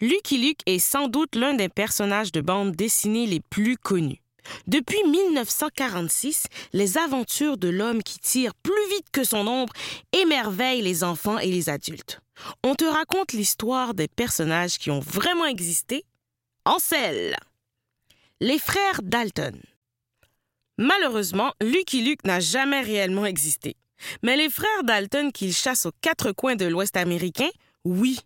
Lucky 0.02 0.40
Luke 0.40 0.62
est 0.66 0.80
sans 0.80 1.08
doute 1.08 1.36
l'un 1.36 1.54
des 1.54 1.70
personnages 1.70 2.32
de 2.32 2.42
bande 2.42 2.74
dessinée 2.76 3.28
les 3.28 3.40
plus 3.40 3.78
connus. 3.78 4.22
Depuis 4.68 5.04
1946, 5.06 6.48
les 6.74 6.98
aventures 6.98 7.58
de 7.58 7.70
l'homme 7.70 8.04
qui 8.04 8.20
tire 8.20 8.54
plus 8.56 8.90
vite 8.90 9.08
que 9.12 9.24
son 9.24 9.48
ombre 9.48 9.74
émerveillent 10.12 10.82
les 10.82 11.04
enfants 11.04 11.40
et 11.40 11.52
les 11.52 11.70
adultes. 11.70 12.20
On 12.64 12.76
te 12.76 12.86
raconte 12.86 13.34
l'histoire 13.34 13.94
des 13.94 14.08
personnages 14.08 14.78
qui 14.80 14.92
ont 14.92 15.00
vraiment 15.00 15.46
existé? 15.46 16.04
En 16.66 16.80
selle. 16.80 17.38
Les 18.44 18.58
frères 18.58 19.04
Dalton. 19.04 19.56
Malheureusement, 20.80 21.54
Lucky 21.62 22.02
Luke 22.02 22.26
n'a 22.26 22.40
jamais 22.40 22.82
réellement 22.82 23.28
existé. 23.28 23.76
Mais 24.24 24.36
les 24.36 24.50
frères 24.50 24.84
Dalton 24.84 25.32
qu'ils 25.32 25.54
chassent 25.54 25.86
aux 25.86 25.92
quatre 26.02 26.32
coins 26.32 26.56
de 26.56 26.66
l'Ouest 26.66 26.98
américain, 26.98 27.50
oui. 27.86 28.18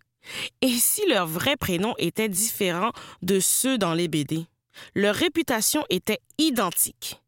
Et 0.62 0.72
si 0.72 1.06
leur 1.06 1.26
vrai 1.26 1.56
prénom 1.58 1.94
était 1.98 2.30
différent 2.30 2.92
de 3.20 3.40
ceux 3.40 3.76
dans 3.76 3.92
les 3.92 4.08
BD? 4.08 4.46
Leur 4.94 5.14
réputation 5.14 5.84
était 5.90 6.20
identique. 6.38 7.20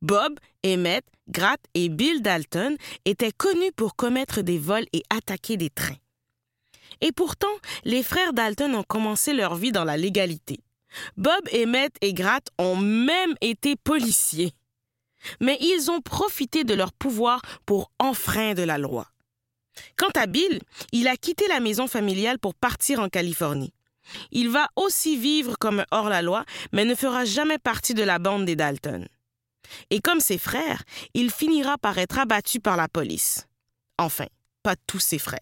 Bob, 0.00 0.38
Emmett, 0.64 1.04
Grat 1.28 1.56
et 1.74 1.88
Bill 1.88 2.22
Dalton 2.22 2.76
étaient 3.06 3.32
connus 3.32 3.72
pour 3.74 3.96
commettre 3.96 4.42
des 4.42 4.58
vols 4.58 4.86
et 4.92 5.02
attaquer 5.10 5.56
des 5.56 5.70
trains. 5.70 5.98
Et 7.00 7.10
pourtant, 7.10 7.48
les 7.84 8.04
frères 8.04 8.32
Dalton 8.32 8.72
ont 8.76 8.84
commencé 8.84 9.32
leur 9.32 9.56
vie 9.56 9.72
dans 9.72 9.84
la 9.84 9.96
légalité. 9.96 10.60
Bob, 11.16 11.48
Emmett 11.54 11.94
et 12.00 12.14
Grat 12.14 12.40
ont 12.58 12.76
même 12.76 13.34
été 13.40 13.76
policiers. 13.76 14.52
Mais 15.40 15.58
ils 15.60 15.90
ont 15.90 16.00
profité 16.00 16.64
de 16.64 16.74
leur 16.74 16.92
pouvoir 16.92 17.42
pour 17.64 17.90
enfreindre 17.98 18.64
la 18.64 18.78
loi. 18.78 19.08
Quant 19.96 20.10
à 20.14 20.26
Bill, 20.26 20.60
il 20.92 21.08
a 21.08 21.16
quitté 21.16 21.46
la 21.48 21.60
maison 21.60 21.86
familiale 21.86 22.38
pour 22.38 22.54
partir 22.54 23.00
en 23.00 23.08
Californie. 23.08 23.72
Il 24.30 24.50
va 24.50 24.68
aussi 24.76 25.16
vivre 25.16 25.56
comme 25.58 25.84
hors-la-loi, 25.90 26.44
mais 26.72 26.84
ne 26.84 26.94
fera 26.94 27.24
jamais 27.24 27.58
partie 27.58 27.94
de 27.94 28.02
la 28.02 28.18
bande 28.18 28.44
des 28.44 28.56
Dalton. 28.56 29.06
Et 29.90 30.00
comme 30.00 30.20
ses 30.20 30.38
frères, 30.38 30.84
il 31.14 31.30
finira 31.30 31.76
par 31.78 31.98
être 31.98 32.18
abattu 32.18 32.60
par 32.60 32.76
la 32.76 32.88
police. 32.88 33.46
Enfin, 33.98 34.26
pas 34.62 34.76
tous 34.86 35.00
ses 35.00 35.18
frères. 35.18 35.40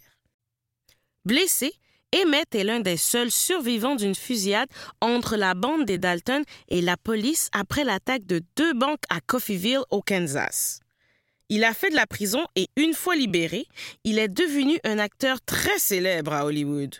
Blessé, 1.24 1.74
Emmett 2.14 2.54
est 2.54 2.64
l'un 2.64 2.80
des 2.80 2.96
seuls 2.96 3.30
survivants 3.30 3.96
d'une 3.96 4.14
fusillade 4.14 4.68
entre 5.00 5.36
la 5.36 5.54
bande 5.54 5.84
des 5.84 5.98
Dalton 5.98 6.42
et 6.68 6.80
la 6.80 6.96
police 6.96 7.48
après 7.52 7.84
l'attaque 7.84 8.24
de 8.26 8.42
deux 8.56 8.72
banques 8.72 9.02
à 9.10 9.20
Coffeeville, 9.20 9.82
au 9.90 10.00
Kansas. 10.00 10.80
Il 11.48 11.64
a 11.64 11.74
fait 11.74 11.90
de 11.90 11.96
la 11.96 12.06
prison 12.06 12.46
et 12.56 12.68
une 12.76 12.94
fois 12.94 13.16
libéré, 13.16 13.66
il 14.04 14.18
est 14.18 14.28
devenu 14.28 14.78
un 14.84 14.98
acteur 14.98 15.40
très 15.42 15.78
célèbre 15.78 16.32
à 16.32 16.44
Hollywood 16.44 16.94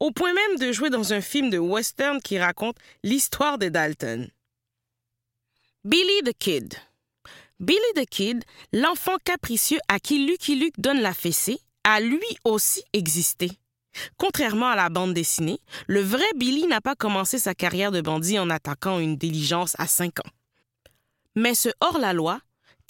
au 0.00 0.10
point 0.10 0.32
même 0.32 0.58
de 0.58 0.72
jouer 0.72 0.90
dans 0.90 1.12
un 1.12 1.20
film 1.20 1.50
de 1.50 1.58
western 1.58 2.20
qui 2.20 2.38
raconte 2.38 2.76
l'histoire 3.02 3.58
de 3.58 3.68
Dalton. 3.68 4.28
Billy 5.84 6.22
the 6.24 6.36
Kid. 6.38 6.74
Billy 7.58 7.78
the 7.96 8.06
Kid, 8.08 8.44
l'enfant 8.72 9.16
capricieux 9.24 9.78
à 9.88 9.98
qui 9.98 10.26
Lucky 10.26 10.56
Luke 10.56 10.78
donne 10.78 11.00
la 11.00 11.14
fessée, 11.14 11.58
a 11.84 12.00
lui 12.00 12.20
aussi 12.44 12.82
existé. 12.92 13.50
Contrairement 14.16 14.68
à 14.68 14.76
la 14.76 14.88
bande 14.88 15.14
dessinée, 15.14 15.60
le 15.86 16.00
vrai 16.00 16.24
Billy 16.36 16.66
n'a 16.66 16.80
pas 16.80 16.94
commencé 16.94 17.38
sa 17.38 17.54
carrière 17.54 17.92
de 17.92 18.00
bandit 18.00 18.38
en 18.38 18.50
attaquant 18.50 18.98
une 18.98 19.16
diligence 19.16 19.74
à 19.78 19.86
5 19.86 20.20
ans. 20.20 20.30
Mais 21.34 21.54
ce 21.54 21.70
hors-la-loi 21.80 22.40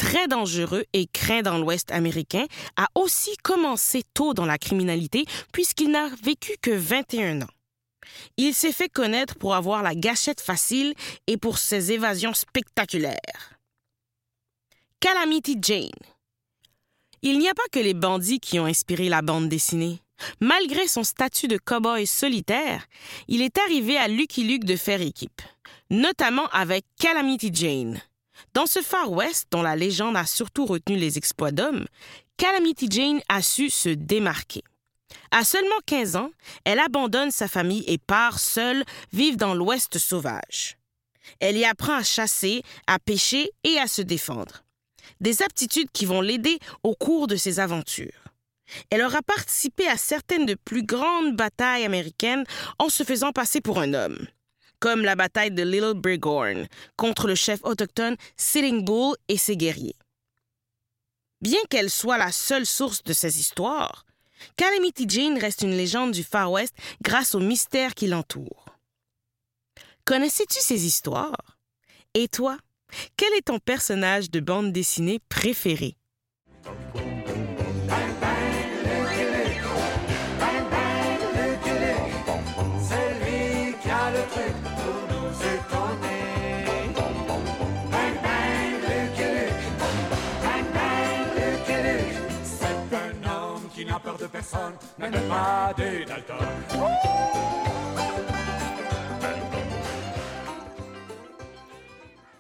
très 0.02 0.26
dangereux 0.26 0.84
et 0.92 1.06
craint 1.06 1.42
dans 1.42 1.58
l'Ouest 1.58 1.92
américain, 1.92 2.46
a 2.76 2.88
aussi 2.96 3.36
commencé 3.42 4.02
tôt 4.14 4.34
dans 4.34 4.46
la 4.46 4.58
criminalité 4.58 5.24
puisqu'il 5.52 5.90
n'a 5.90 6.08
vécu 6.24 6.56
que 6.60 6.72
21 6.72 7.42
ans. 7.42 7.54
Il 8.36 8.52
s'est 8.52 8.72
fait 8.72 8.88
connaître 8.88 9.36
pour 9.36 9.54
avoir 9.54 9.82
la 9.82 9.94
gâchette 9.94 10.40
facile 10.40 10.94
et 11.28 11.36
pour 11.36 11.58
ses 11.58 11.92
évasions 11.92 12.34
spectaculaires. 12.34 13.58
Calamity 14.98 15.56
Jane. 15.60 15.90
Il 17.22 17.38
n'y 17.38 17.48
a 17.48 17.54
pas 17.54 17.62
que 17.70 17.78
les 17.78 17.94
bandits 17.94 18.40
qui 18.40 18.58
ont 18.58 18.66
inspiré 18.66 19.08
la 19.08 19.22
bande 19.22 19.48
dessinée. 19.48 20.00
Malgré 20.40 20.86
son 20.86 21.04
statut 21.04 21.48
de 21.48 21.58
cow-boy 21.58 22.06
solitaire, 22.06 22.86
il 23.28 23.42
est 23.42 23.58
arrivé 23.58 23.96
à 23.96 24.08
Lucky 24.08 24.44
Luke 24.44 24.64
de 24.64 24.76
faire 24.76 25.00
équipe, 25.00 25.42
notamment 25.90 26.48
avec 26.48 26.84
Calamity 26.98 27.50
Jane. 27.52 28.00
Dans 28.54 28.66
ce 28.66 28.80
Far 28.80 29.10
West, 29.10 29.48
dont 29.50 29.62
la 29.62 29.76
légende 29.76 30.16
a 30.16 30.26
surtout 30.26 30.66
retenu 30.66 30.96
les 30.96 31.18
exploits 31.18 31.52
d'hommes, 31.52 31.86
Calamity 32.36 32.88
Jane 32.90 33.20
a 33.28 33.40
su 33.42 33.70
se 33.70 33.88
démarquer. 33.88 34.62
À 35.30 35.44
seulement 35.44 35.78
15 35.86 36.16
ans, 36.16 36.30
elle 36.64 36.78
abandonne 36.78 37.30
sa 37.30 37.48
famille 37.48 37.84
et 37.86 37.98
part 37.98 38.38
seule 38.38 38.84
vivre 39.12 39.36
dans 39.36 39.54
l'Ouest 39.54 39.98
sauvage. 39.98 40.76
Elle 41.40 41.56
y 41.56 41.64
apprend 41.64 41.94
à 41.94 42.02
chasser, 42.02 42.62
à 42.86 42.98
pêcher 42.98 43.50
et 43.64 43.78
à 43.78 43.86
se 43.86 44.02
défendre. 44.02 44.64
Des 45.20 45.42
aptitudes 45.42 45.90
qui 45.92 46.04
vont 46.04 46.20
l'aider 46.20 46.58
au 46.82 46.94
cours 46.94 47.26
de 47.26 47.36
ses 47.36 47.60
aventures. 47.60 48.21
Elle 48.90 49.02
aura 49.02 49.22
participé 49.22 49.86
à 49.88 49.96
certaines 49.96 50.46
des 50.46 50.56
plus 50.56 50.84
grandes 50.84 51.36
batailles 51.36 51.84
américaines 51.84 52.44
en 52.78 52.88
se 52.88 53.04
faisant 53.04 53.32
passer 53.32 53.60
pour 53.60 53.78
un 53.78 53.94
homme 53.94 54.26
comme 54.82 55.02
la 55.02 55.14
bataille 55.14 55.52
de 55.52 55.62
Little 55.62 55.94
Bighorn 55.94 56.66
contre 56.96 57.28
le 57.28 57.36
chef 57.36 57.60
autochtone 57.62 58.16
Sitting 58.36 58.84
Bull 58.84 59.14
et 59.28 59.38
ses 59.38 59.56
guerriers. 59.56 59.94
Bien 61.40 61.60
qu'elle 61.70 61.88
soit 61.88 62.18
la 62.18 62.32
seule 62.32 62.66
source 62.66 63.04
de 63.04 63.12
ces 63.12 63.38
histoires, 63.38 64.04
Calamity 64.56 65.06
Jane 65.08 65.38
reste 65.38 65.62
une 65.62 65.76
légende 65.76 66.10
du 66.10 66.24
Far 66.24 66.50
West 66.50 66.74
grâce 67.00 67.36
au 67.36 67.38
mystère 67.38 67.94
qui 67.94 68.08
l'entoure. 68.08 68.66
Connaissais-tu 70.04 70.58
ces 70.60 70.84
histoires? 70.84 71.58
Et 72.14 72.26
toi, 72.26 72.58
quel 73.16 73.32
est 73.34 73.46
ton 73.46 73.60
personnage 73.60 74.32
de 74.32 74.40
bande 74.40 74.72
dessinée 74.72 75.20
préféré? 75.28 75.96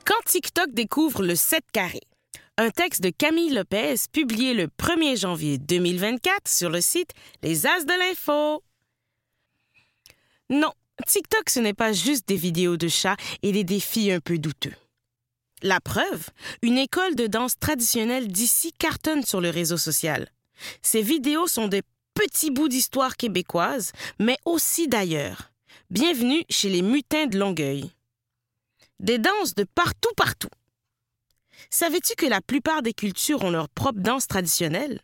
Quand 0.04 0.14
TikTok 0.26 0.72
découvre 0.72 1.22
le 1.22 1.34
7 1.34 1.64
carré, 1.72 2.00
un 2.58 2.70
texte 2.70 3.02
de 3.02 3.10
Camille 3.10 3.52
Lopez 3.52 3.94
publié 4.12 4.54
le 4.54 4.66
1er 4.66 5.18
janvier 5.18 5.58
2024 5.58 6.48
sur 6.48 6.70
le 6.70 6.80
site 6.80 7.10
Les 7.42 7.66
As 7.66 7.84
de 7.84 7.98
l'Info. 7.98 8.62
Non, 10.50 10.72
TikTok, 11.06 11.50
ce 11.50 11.60
n'est 11.60 11.74
pas 11.74 11.92
juste 11.92 12.26
des 12.28 12.36
vidéos 12.36 12.76
de 12.76 12.88
chats 12.88 13.16
et 13.42 13.52
des 13.52 13.64
défis 13.64 14.10
un 14.10 14.20
peu 14.20 14.38
douteux. 14.38 14.74
La 15.62 15.80
preuve, 15.80 16.28
une 16.62 16.78
école 16.78 17.14
de 17.14 17.26
danse 17.26 17.58
traditionnelle 17.58 18.28
d'ici 18.28 18.72
cartonne 18.72 19.22
sur 19.22 19.40
le 19.40 19.50
réseau 19.50 19.76
social. 19.76 20.28
Ces 20.82 21.02
vidéos 21.02 21.46
sont 21.46 21.68
des 21.68 21.82
petits 22.14 22.50
bouts 22.50 22.68
d'histoire 22.68 23.16
québécoise, 23.16 23.92
mais 24.18 24.36
aussi 24.44 24.88
d'ailleurs. 24.88 25.52
Bienvenue 25.90 26.42
chez 26.48 26.68
les 26.68 26.82
mutins 26.82 27.26
de 27.26 27.38
Longueuil. 27.38 27.90
Des 29.00 29.18
danses 29.18 29.54
de 29.54 29.64
partout, 29.64 30.12
partout. 30.16 30.48
Savais-tu 31.70 32.14
que 32.16 32.26
la 32.26 32.40
plupart 32.40 32.82
des 32.82 32.92
cultures 32.92 33.44
ont 33.44 33.50
leur 33.50 33.68
propre 33.68 34.00
danse 34.00 34.26
traditionnelle? 34.26 35.00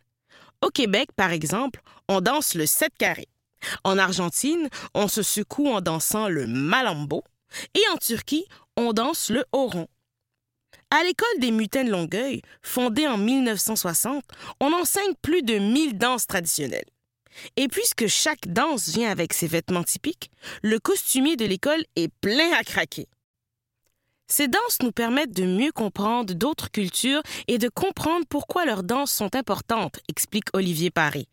Au 0.65 0.69
Québec, 0.69 1.09
par 1.15 1.31
exemple, 1.31 1.81
on 2.07 2.21
danse 2.21 2.53
le 2.53 2.65
sept 2.65 2.93
carré. 2.97 3.27
En 3.83 3.97
Argentine, 3.97 4.69
on 4.93 5.07
se 5.07 5.23
secoue 5.23 5.69
en 5.69 5.81
dansant 5.81 6.27
le 6.27 6.47
malambo. 6.47 7.23
Et 7.73 7.81
en 7.93 7.97
Turquie, 7.97 8.45
on 8.77 8.93
danse 8.93 9.29
le 9.29 9.43
horon. 9.51 9.87
À 10.91 11.03
l'école 11.03 11.39
des 11.39 11.51
mutins 11.51 11.83
Longueuil, 11.83 12.41
fondée 12.63 13.07
en 13.07 13.17
1960, 13.17 14.23
on 14.59 14.73
enseigne 14.73 15.13
plus 15.21 15.43
de 15.43 15.57
1000 15.57 15.97
danses 15.97 16.25
traditionnelles. 16.25 16.89
Et 17.57 17.67
puisque 17.67 18.07
chaque 18.07 18.47
danse 18.47 18.89
vient 18.89 19.09
avec 19.09 19.33
ses 19.33 19.47
vêtements 19.47 19.83
typiques, 19.83 20.31
le 20.63 20.79
costumier 20.79 21.35
de 21.35 21.45
l'école 21.45 21.83
est 21.95 22.11
plein 22.21 22.51
à 22.53 22.63
craquer. 22.63 23.07
Ces 24.27 24.47
danses 24.47 24.79
nous 24.83 24.91
permettent 24.91 25.35
de 25.35 25.45
mieux 25.45 25.71
comprendre 25.71 26.33
d'autres 26.33 26.69
cultures 26.69 27.23
et 27.47 27.57
de 27.57 27.67
comprendre 27.67 28.25
pourquoi 28.29 28.65
leurs 28.65 28.83
danses 28.83 29.11
sont 29.11 29.35
importantes, 29.35 29.99
explique 30.07 30.49
Olivier 30.53 30.91
Paré, 30.91 31.27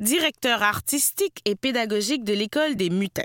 directeur 0.00 0.62
artistique 0.62 1.40
et 1.44 1.54
pédagogique 1.54 2.24
de 2.24 2.32
l'école 2.32 2.74
des 2.74 2.90
mutins. 2.90 3.22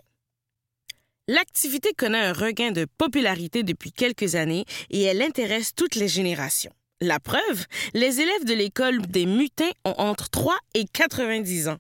L'activité 1.28 1.94
connaît 1.94 2.26
un 2.26 2.34
regain 2.34 2.72
de 2.72 2.86
popularité 2.98 3.64
depuis 3.64 3.92
quelques 3.92 4.36
années 4.36 4.66
et 4.90 5.04
elle 5.04 5.22
intéresse 5.22 5.74
toutes 5.76 5.96
les 5.96 6.08
générations. 6.08 6.74
La 7.02 7.20
preuve, 7.20 7.66
les 7.94 8.20
élèves 8.20 8.46
de 8.46 8.54
l'école 8.54 9.02
des 9.02 9.26
mutins 9.26 9.72
ont 9.86 9.96
entre 9.98 10.30
3 10.30 10.58
et 10.74 10.86
90 10.86 11.70
ans. 11.70 11.78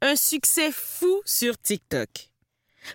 Un 0.00 0.16
succès 0.16 0.70
fou 0.72 1.20
sur 1.24 1.58
TikTok. 1.58 2.30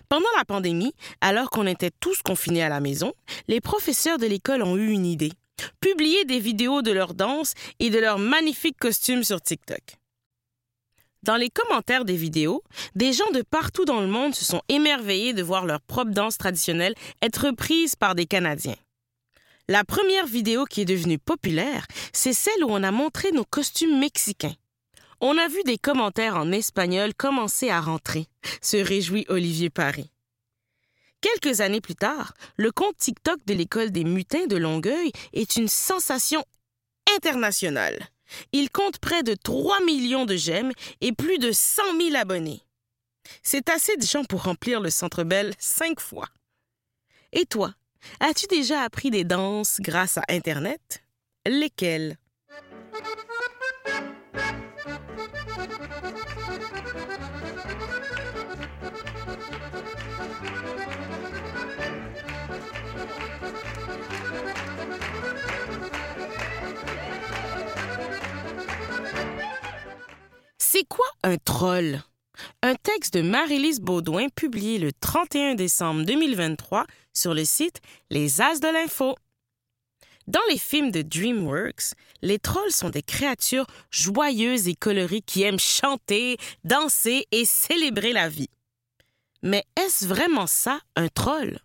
Pendant 0.08 0.28
la 0.36 0.44
pandémie, 0.44 0.94
alors 1.20 1.50
qu'on 1.50 1.66
était 1.66 1.92
tous 2.00 2.22
confinés 2.22 2.62
à 2.62 2.68
la 2.68 2.80
maison, 2.80 3.12
les 3.46 3.60
professeurs 3.60 4.18
de 4.18 4.26
l'école 4.26 4.62
ont 4.62 4.76
eu 4.76 4.90
une 4.90 5.06
idée. 5.06 5.32
Publier 5.80 6.24
des 6.24 6.40
vidéos 6.40 6.82
de 6.82 6.92
leur 6.92 7.14
danse 7.14 7.54
et 7.78 7.90
de 7.90 7.98
leurs 7.98 8.18
magnifiques 8.18 8.78
costumes 8.78 9.24
sur 9.24 9.40
TikTok. 9.40 9.98
Dans 11.24 11.36
les 11.36 11.50
commentaires 11.50 12.04
des 12.04 12.16
vidéos, 12.16 12.62
des 12.94 13.12
gens 13.12 13.30
de 13.32 13.42
partout 13.42 13.84
dans 13.84 14.00
le 14.00 14.06
monde 14.06 14.34
se 14.34 14.44
sont 14.44 14.62
émerveillés 14.68 15.32
de 15.32 15.42
voir 15.42 15.66
leur 15.66 15.80
propre 15.80 16.12
danse 16.12 16.38
traditionnelle 16.38 16.94
être 17.22 17.50
prise 17.50 17.96
par 17.96 18.14
des 18.14 18.26
Canadiens. 18.26 18.76
La 19.68 19.84
première 19.84 20.26
vidéo 20.26 20.64
qui 20.64 20.80
est 20.80 20.86
devenue 20.86 21.18
populaire, 21.18 21.86
c'est 22.12 22.32
celle 22.32 22.64
où 22.64 22.68
on 22.70 22.82
a 22.82 22.90
montré 22.90 23.32
nos 23.32 23.44
costumes 23.44 23.98
mexicains. 23.98 24.54
On 25.20 25.36
a 25.36 25.48
vu 25.48 25.62
des 25.64 25.76
commentaires 25.76 26.36
en 26.36 26.52
espagnol 26.52 27.12
commencer 27.12 27.68
à 27.68 27.80
rentrer, 27.80 28.28
se 28.62 28.76
réjouit 28.76 29.26
Olivier 29.28 29.68
Paris. 29.68 30.10
Quelques 31.20 31.60
années 31.60 31.80
plus 31.80 31.96
tard, 31.96 32.32
le 32.56 32.70
compte 32.70 32.96
TikTok 32.96 33.44
de 33.44 33.54
l'école 33.54 33.90
des 33.90 34.04
mutins 34.04 34.46
de 34.46 34.56
Longueuil 34.56 35.10
est 35.32 35.56
une 35.56 35.66
sensation 35.66 36.44
internationale. 37.16 38.08
Il 38.52 38.70
compte 38.70 38.98
près 38.98 39.22
de 39.22 39.34
3 39.34 39.84
millions 39.84 40.24
de 40.24 40.36
j'aime 40.36 40.72
et 41.00 41.12
plus 41.12 41.38
de 41.38 41.52
100 41.52 41.82
000 41.98 42.16
abonnés. 42.16 42.62
C'est 43.42 43.68
assez 43.68 43.96
de 43.96 44.04
gens 44.04 44.24
pour 44.24 44.44
remplir 44.44 44.80
le 44.80 44.90
Centre 44.90 45.24
Bell 45.24 45.52
cinq 45.58 46.00
fois. 46.00 46.28
Et 47.32 47.44
toi, 47.46 47.74
as-tu 48.20 48.46
déjà 48.46 48.82
appris 48.82 49.10
des 49.10 49.24
danses 49.24 49.80
grâce 49.80 50.18
à 50.18 50.22
Internet? 50.28 51.02
Lesquelles? 51.46 52.16
Troll? 71.58 72.00
Un 72.62 72.76
texte 72.76 73.14
de 73.14 73.20
Marie-Lise 73.20 73.80
Baudouin 73.80 74.28
publié 74.28 74.78
le 74.78 74.92
31 74.92 75.56
décembre 75.56 76.04
2023 76.04 76.86
sur 77.12 77.34
le 77.34 77.44
site 77.44 77.80
Les 78.10 78.40
As 78.40 78.60
de 78.60 78.68
l'Info. 78.68 79.16
Dans 80.28 80.46
les 80.50 80.56
films 80.56 80.92
de 80.92 81.02
DreamWorks, 81.02 81.94
les 82.22 82.38
trolls 82.38 82.70
sont 82.70 82.90
des 82.90 83.02
créatures 83.02 83.66
joyeuses 83.90 84.68
et 84.68 84.76
colorées 84.76 85.20
qui 85.20 85.42
aiment 85.42 85.58
chanter, 85.58 86.36
danser 86.62 87.26
et 87.32 87.44
célébrer 87.44 88.12
la 88.12 88.28
vie. 88.28 88.50
Mais 89.42 89.64
est-ce 89.74 90.06
vraiment 90.06 90.46
ça, 90.46 90.78
un 90.94 91.08
troll? 91.08 91.58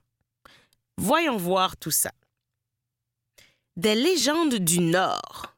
Voyons 0.97 1.37
voir 1.37 1.77
tout 1.77 1.91
ça. 1.91 2.11
Des 3.75 3.93
légendes 3.93 4.55
du 4.55 4.79
Nord. 4.79 5.52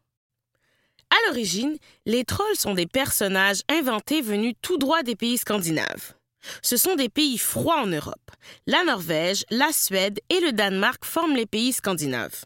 À 1.15 1.28
l'origine, 1.28 1.78
les 2.06 2.25
trolls 2.25 2.58
sont 2.58 2.73
des 2.73 2.88
personnages 2.88 3.62
inventés 3.69 4.21
venus 4.21 4.56
tout 4.62 4.78
droit 4.78 5.01
des 5.01 5.15
pays 5.15 5.38
scandinaves. 5.38 6.13
Ce 6.62 6.75
sont 6.75 6.95
des 6.95 7.08
pays 7.08 7.38
froids 7.38 7.82
en 7.82 7.88
Europe. 7.88 8.32
La 8.67 8.84
Norvège, 8.84 9.45
la 9.49 9.71
Suède 9.71 10.19
et 10.30 10.41
le 10.41 10.51
Danemark 10.51 11.06
forment 11.06 11.36
les 11.36 11.45
pays 11.45 11.71
scandinaves. 11.71 12.43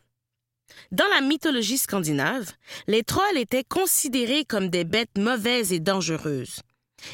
Dans 0.92 1.08
la 1.16 1.22
mythologie 1.22 1.80
scandinave, 1.80 2.52
les 2.86 3.04
trolls 3.04 3.38
étaient 3.38 3.64
considérés 3.64 4.46
comme 4.46 4.70
des 4.70 4.84
bêtes 4.84 5.18
mauvaises 5.18 5.74
et 5.74 5.80
dangereuses. 5.80 6.62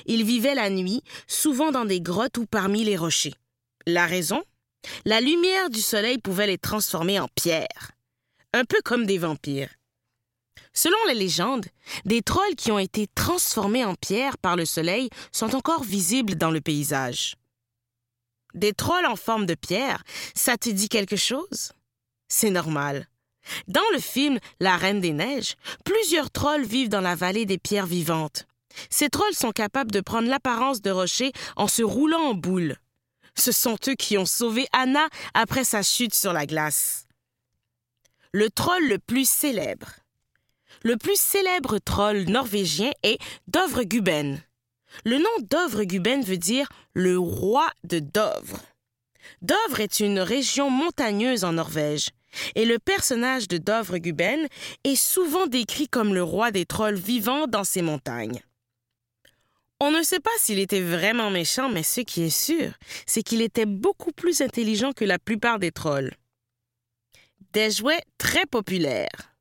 Ils 0.08 0.26
vivaient 0.26 0.56
la 0.56 0.70
nuit, 0.70 1.04
souvent 1.26 1.72
dans 1.72 1.86
des 1.86 2.02
grottes 2.02 2.38
ou 2.38 2.46
parmi 2.46 2.84
les 2.84 2.98
rochers. 2.98 3.36
La 3.88 4.08
raison? 4.08 4.44
La 5.06 5.22
lumière 5.22 5.70
du 5.70 5.80
soleil 5.80 6.18
pouvait 6.18 6.48
les 6.48 6.58
transformer 6.58 7.20
en 7.20 7.30
pierre. 7.30 7.92
Un 8.54 8.66
peu 8.66 8.78
comme 8.84 9.06
des 9.06 9.18
vampires. 9.18 9.70
Selon 10.78 10.98
les 11.08 11.16
légendes, 11.16 11.66
des 12.04 12.22
trolls 12.22 12.56
qui 12.56 12.72
ont 12.72 12.80
été 12.80 13.08
transformés 13.16 13.86
en 13.86 13.96
pierre 13.96 14.38
par 14.38 14.58
le 14.58 14.66
soleil 14.66 15.10
sont 15.32 15.56
encore 15.56 15.84
visibles 15.84 16.36
dans 16.36 16.52
le 16.52 16.60
paysage. 16.60 17.36
Des 18.54 18.74
trolls 18.74 19.06
en 19.06 19.16
forme 19.16 19.46
de 19.46 19.56
pierre, 19.56 20.04
ça 20.36 20.58
te 20.58 20.70
dit 20.70 20.90
quelque 20.90 21.16
chose? 21.16 21.72
C'est 22.28 22.50
normal. 22.50 23.08
Dans 23.68 23.90
le 23.94 24.00
film 24.00 24.40
La 24.60 24.76
Reine 24.76 25.00
des 25.00 25.14
Neiges, 25.14 25.56
plusieurs 25.86 26.30
trolls 26.30 26.66
vivent 26.66 26.90
dans 26.90 27.02
la 27.02 27.16
vallée 27.16 27.46
des 27.46 27.58
pierres 27.58 27.86
vivantes. 27.86 28.46
Ces 28.90 29.10
trolls 29.10 29.34
sont 29.34 29.52
capables 29.52 29.92
de 29.92 30.02
prendre 30.02 30.28
l'apparence 30.28 30.82
de 30.82 30.92
rochers 30.92 31.32
en 31.56 31.68
se 31.68 31.84
roulant 31.84 32.32
en 32.32 32.34
boule. 32.34 32.76
Ce 33.38 33.52
sont 33.52 33.78
eux 33.88 33.96
qui 33.96 34.18
ont 34.18 34.26
sauvé 34.26 34.68
Anna 34.74 35.08
après 35.34 35.64
sa 35.64 35.84
chute 35.84 36.14
sur 36.14 36.34
la 36.34 36.46
glace. 36.46 37.08
Le 38.34 38.50
troll 38.50 38.88
le 38.88 39.00
plus 39.00 39.30
célèbre. 39.30 39.88
Le 40.84 40.98
plus 40.98 41.20
célèbre 41.20 41.80
troll 41.80 42.24
norvégien 42.24 42.92
est 43.04 43.18
Dovreguben. 43.48 44.42
Le 45.04 45.18
nom 45.18 45.30
Dovreguben 45.50 46.24
veut 46.24 46.38
dire 46.38 46.70
le 46.94 47.18
roi 47.18 47.70
de 47.84 48.00
Dovre. 48.00 48.62
Dovre 49.42 49.80
est 49.80 50.00
une 50.00 50.20
région 50.20 50.70
montagneuse 50.70 51.44
en 51.44 51.54
Norvège, 51.54 52.10
et 52.56 52.66
le 52.66 52.80
personnage 52.80 53.48
de 53.48 53.58
Dovreguben 53.58 54.48
est 54.84 54.96
souvent 54.96 55.48
décrit 55.48 55.88
comme 55.88 56.14
le 56.14 56.24
roi 56.24 56.52
des 56.52 56.66
trolls 56.66 56.96
vivants 56.96 57.48
dans 57.48 57.64
ces 57.64 57.82
montagnes. 57.82 58.42
On 59.82 59.92
ne 59.92 60.04
sait 60.04 60.22
pas 60.22 60.32
s'il 60.38 60.60
était 60.60 60.82
vraiment 60.82 61.30
méchant, 61.30 61.70
mais 61.70 61.84
ce 61.84 62.02
qui 62.02 62.24
est 62.24 62.30
sûr, 62.30 62.72
c'est 63.06 63.24
qu'il 63.24 63.42
était 63.42 63.66
beaucoup 63.66 64.14
plus 64.14 64.42
intelligent 64.42 64.94
que 64.94 65.04
la 65.04 65.20
plupart 65.20 65.60
des 65.60 65.72
trolls. 65.72 66.14
Des 67.52 67.72
jouets 67.72 68.02
très 68.18 68.46
populaires. 68.46 69.35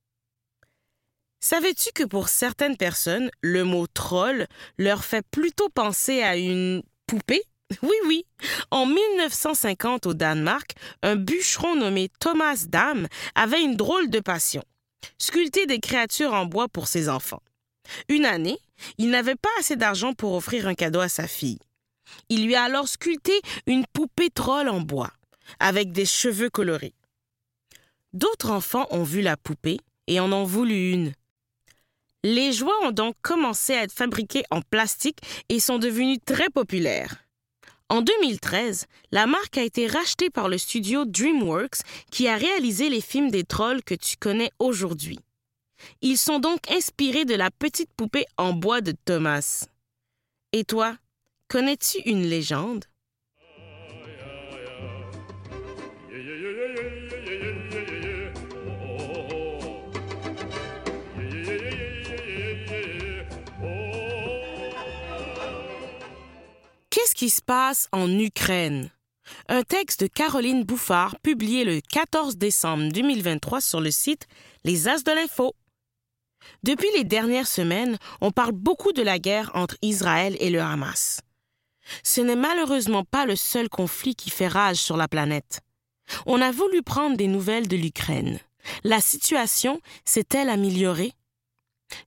Savais-tu 1.45 1.91
que 1.93 2.05
pour 2.05 2.31
certaines 2.31 2.79
personnes, 2.79 3.31
le 3.43 3.65
mot 3.65 3.87
troll 3.87 4.47
leur 4.79 5.05
fait 5.05 5.23
plutôt 5.31 5.69
penser 5.69 6.23
à 6.23 6.39
une 6.39 6.83
poupée? 7.07 7.43
Oui, 7.83 7.97
oui. 8.07 8.25
En 8.71 8.87
1950, 8.87 10.07
au 10.07 10.15
Danemark, 10.15 10.73
un 11.03 11.17
bûcheron 11.17 11.77
nommé 11.77 12.09
Thomas 12.19 12.65
Dam 12.67 13.09
avait 13.35 13.61
une 13.61 13.77
drôle 13.77 14.09
de 14.09 14.21
passion. 14.21 14.63
Sculpter 15.19 15.67
des 15.67 15.81
créatures 15.81 16.33
en 16.33 16.47
bois 16.47 16.69
pour 16.69 16.89
ses 16.89 17.11
enfants. 17.11 17.43
Une 18.09 18.25
année, 18.25 18.59
il 18.97 19.11
n'avait 19.11 19.35
pas 19.35 19.51
assez 19.59 19.77
d'argent 19.77 20.15
pour 20.15 20.33
offrir 20.33 20.67
un 20.67 20.75
cadeau 20.75 21.01
à 21.01 21.11
sa 21.11 21.27
fille. 21.27 21.59
Il 22.31 22.47
lui 22.47 22.55
a 22.55 22.63
alors 22.63 22.89
sculpté 22.89 23.39
une 23.67 23.85
poupée 23.93 24.31
troll 24.31 24.71
en 24.71 24.81
bois, 24.81 25.11
avec 25.61 25.93
des 25.93 26.07
cheveux 26.07 26.49
colorés. 26.49 26.95
D'autres 28.15 28.51
enfants 28.51 28.87
ont 28.91 29.05
vu 29.05 29.21
la 29.21 29.37
poupée 29.37 29.79
et 30.07 30.21
en 30.21 30.33
ont 30.33 30.45
voulu 30.45 30.93
une. 30.93 31.13
Les 32.25 32.55
jouets 32.55 32.73
ont 32.83 32.91
donc 32.91 33.17
commencé 33.21 33.75
à 33.75 33.83
être 33.83 33.93
fabriqués 33.93 34.45
en 34.51 34.63
plastique 34.63 35.19
et 35.51 35.61
sont 35.61 35.79
devenus 35.79 36.19
très 36.25 36.49
populaires. 36.49 37.19
En 37.91 38.01
2013, 38.01 38.87
la 39.13 39.27
marque 39.27 39.59
a 39.59 39.63
été 39.63 39.87
rachetée 39.87 40.31
par 40.31 40.49
le 40.49 40.57
studio 40.57 41.05
DreamWorks 41.05 41.83
qui 42.11 42.27
a 42.27 42.37
réalisé 42.37 42.89
les 42.89 43.03
films 43.03 43.31
des 43.31 43.45
trolls 43.45 43.85
que 43.85 43.95
tu 43.95 44.17
connais 44.17 44.51
aujourd'hui. 44.59 45.19
Ils 46.01 46.17
sont 46.17 46.39
donc 46.39 46.71
inspirés 46.71 47.27
de 47.27 47.35
la 47.35 47.51
petite 47.51 47.93
poupée 47.95 48.25
en 48.39 48.55
bois 48.55 48.81
de 48.81 48.95
Thomas. 49.05 49.67
Et 50.53 50.65
toi, 50.65 50.97
connais-tu 51.49 51.99
une 52.07 52.23
légende? 52.23 52.87
Qui 67.25 67.31
se 67.31 67.41
passe 67.41 67.89
en 67.91 68.19
Ukraine? 68.19 68.91
Un 69.49 69.63
texte 69.63 70.03
de 70.03 70.09
Caroline 70.09 70.63
Bouffard 70.63 71.19
publié 71.21 71.65
le 71.65 71.81
14 71.81 72.37
décembre 72.37 72.93
2023 72.93 73.63
sur 73.63 73.81
le 73.81 73.91
site 73.91 74.27
Les 74.63 74.89
As 74.89 75.05
de 75.05 75.13
l'Info. 75.13 75.55
Depuis 76.65 76.91
les 76.95 77.05
dernières 77.05 77.47
semaines, 77.47 77.97
on 78.21 78.31
parle 78.31 78.53
beaucoup 78.53 78.93
de 78.93 79.01
la 79.01 79.19
guerre 79.19 79.51
entre 79.55 79.79
Israël 79.81 80.37
et 80.39 80.51
le 80.51 80.61
Hamas. 80.61 81.23
Ce 82.03 82.21
n'est 82.21 82.37
malheureusement 82.37 83.05
pas 83.05 83.25
le 83.25 83.37
seul 83.37 83.71
conflit 83.71 84.15
qui 84.15 84.29
fait 84.29 84.49
rage 84.49 84.77
sur 84.77 84.99
la 84.99 85.09
planète. 85.09 85.63
On 86.27 86.43
a 86.43 86.53
voulu 86.53 86.83
prendre 86.83 87.17
des 87.17 87.29
nouvelles 87.29 87.69
de 87.69 87.77
l'Ukraine. 87.77 88.39
La 88.83 89.01
situation 89.01 89.81
s'est-elle 90.05 90.51
améliorée? 90.51 91.15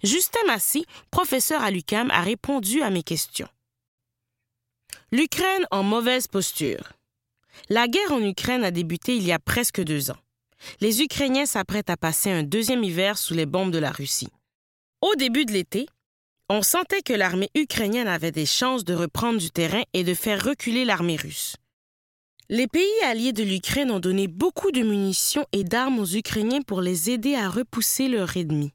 Justin 0.03 0.45
Massy, 0.45 0.85
professeur 1.09 1.63
à 1.63 1.71
l'UCAM, 1.71 2.11
a 2.11 2.21
répondu 2.21 2.83
à 2.83 2.91
mes 2.91 3.01
questions. 3.01 3.49
L'Ukraine 5.13 5.65
en 5.71 5.83
mauvaise 5.83 6.27
posture. 6.27 6.91
La 7.69 7.87
guerre 7.87 8.11
en 8.11 8.21
Ukraine 8.21 8.65
a 8.65 8.71
débuté 8.71 9.15
il 9.15 9.23
y 9.23 9.31
a 9.31 9.39
presque 9.39 9.81
deux 9.81 10.11
ans. 10.11 10.17
Les 10.81 11.01
Ukrainiens 11.01 11.45
s'apprêtent 11.45 11.89
à 11.89 11.95
passer 11.95 12.29
un 12.29 12.43
deuxième 12.43 12.83
hiver 12.83 13.17
sous 13.17 13.33
les 13.33 13.45
bombes 13.45 13.71
de 13.71 13.77
la 13.77 13.91
Russie. 13.91 14.27
Au 14.99 15.15
début 15.15 15.45
de 15.45 15.53
l'été, 15.53 15.87
On 16.49 16.61
sentait 16.61 17.01
que 17.01 17.13
l'armée 17.13 17.49
ukrainienne 17.55 18.07
avait 18.07 18.31
des 18.31 18.45
chances 18.45 18.83
de 18.83 18.93
reprendre 18.93 19.39
du 19.39 19.49
terrain 19.49 19.83
et 19.93 20.03
de 20.03 20.13
faire 20.13 20.43
reculer 20.43 20.83
l'armée 20.83 21.17
russe. 21.17 21.55
Les 22.49 22.67
pays 22.67 23.03
alliés 23.05 23.33
de 23.33 23.43
l'Ukraine 23.43 23.91
ont 23.91 23.99
donné 23.99 24.27
beaucoup 24.27 24.71
de 24.71 24.81
munitions 24.81 25.45
et 25.51 25.65
d'armes 25.65 25.99
aux 25.99 26.15
Ukrainiens 26.15 26.61
pour 26.61 26.81
les 26.81 27.09
aider 27.09 27.35
à 27.35 27.49
repousser 27.49 28.07
leur 28.07 28.35
ennemi. 28.37 28.71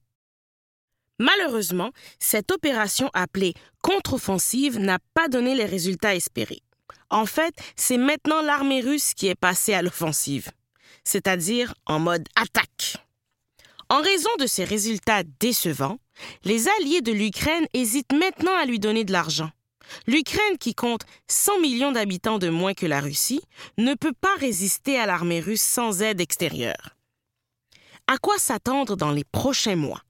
Malheureusement, 1.19 1.91
cette 2.19 2.51
opération 2.51 3.11
appelée 3.15 3.55
contre-offensive 3.83 4.79
n'a 4.79 4.99
pas 5.15 5.29
donné 5.29 5.55
les 5.55 5.67
résultats 5.67 6.15
espérés. 6.15 6.63
En 7.11 7.27
fait, 7.27 7.55
c'est 7.77 7.99
maintenant 7.99 8.41
l'armée 8.43 8.81
russe 8.81 9.15
qui 9.15 9.29
est 9.29 9.35
passée 9.35 9.75
à 9.75 9.83
l'offensive, 9.83 10.51
c'est-à-dire 11.05 11.75
en 11.87 11.99
mode 11.99 12.27
attaque. 12.37 12.97
En 13.91 14.01
raison 14.01 14.31
de 14.39 14.47
ces 14.47 14.65
résultats 14.65 15.23
décevants, 15.39 15.99
les 16.45 16.69
alliés 16.69 17.03
de 17.03 17.13
l'Ukraine 17.13 17.67
hésitent 17.75 18.15
maintenant 18.15 18.57
à 18.57 18.65
lui 18.65 18.79
donner 18.79 19.05
de 19.05 19.13
l'argent. 19.13 19.51
L'Ukraine, 20.07 20.57
qui 20.59 20.75
compte 20.75 21.03
100 21.29 21.61
millions 21.61 21.93
d'habitants 21.93 22.39
de 22.39 22.49
moins 22.49 22.73
que 22.73 22.87
la 22.87 23.01
Russie, 23.01 23.43
ne 23.77 23.95
peut 23.95 24.15
pas 24.19 24.35
résister 24.39 24.99
à 24.99 25.05
l'armée 25.05 25.41
russe 25.41 25.63
sans 25.63 26.01
aide 26.01 26.21
extérieure. 26.21 26.97
À 28.07 28.17
quoi 28.17 28.39
s'attendre 28.39 28.97
dans 28.97 29.11
les 29.11 29.25
prochains 29.25 29.77
mois? 29.77 30.01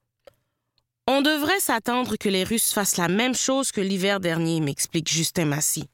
On 1.15 1.21
devrait 1.21 1.61
s'attendre 1.61 2.17
que 2.17 2.31
les 2.31 2.43
Russes 2.43 2.73
fassent 2.73 2.97
la 2.97 3.07
même 3.07 3.35
chose 3.35 3.71
que 3.71 3.83
l'hiver 3.83 4.19
dernier, 4.19 4.61
m'explique 4.61 5.13
Justin 5.13 5.45
Massy. 5.45 5.85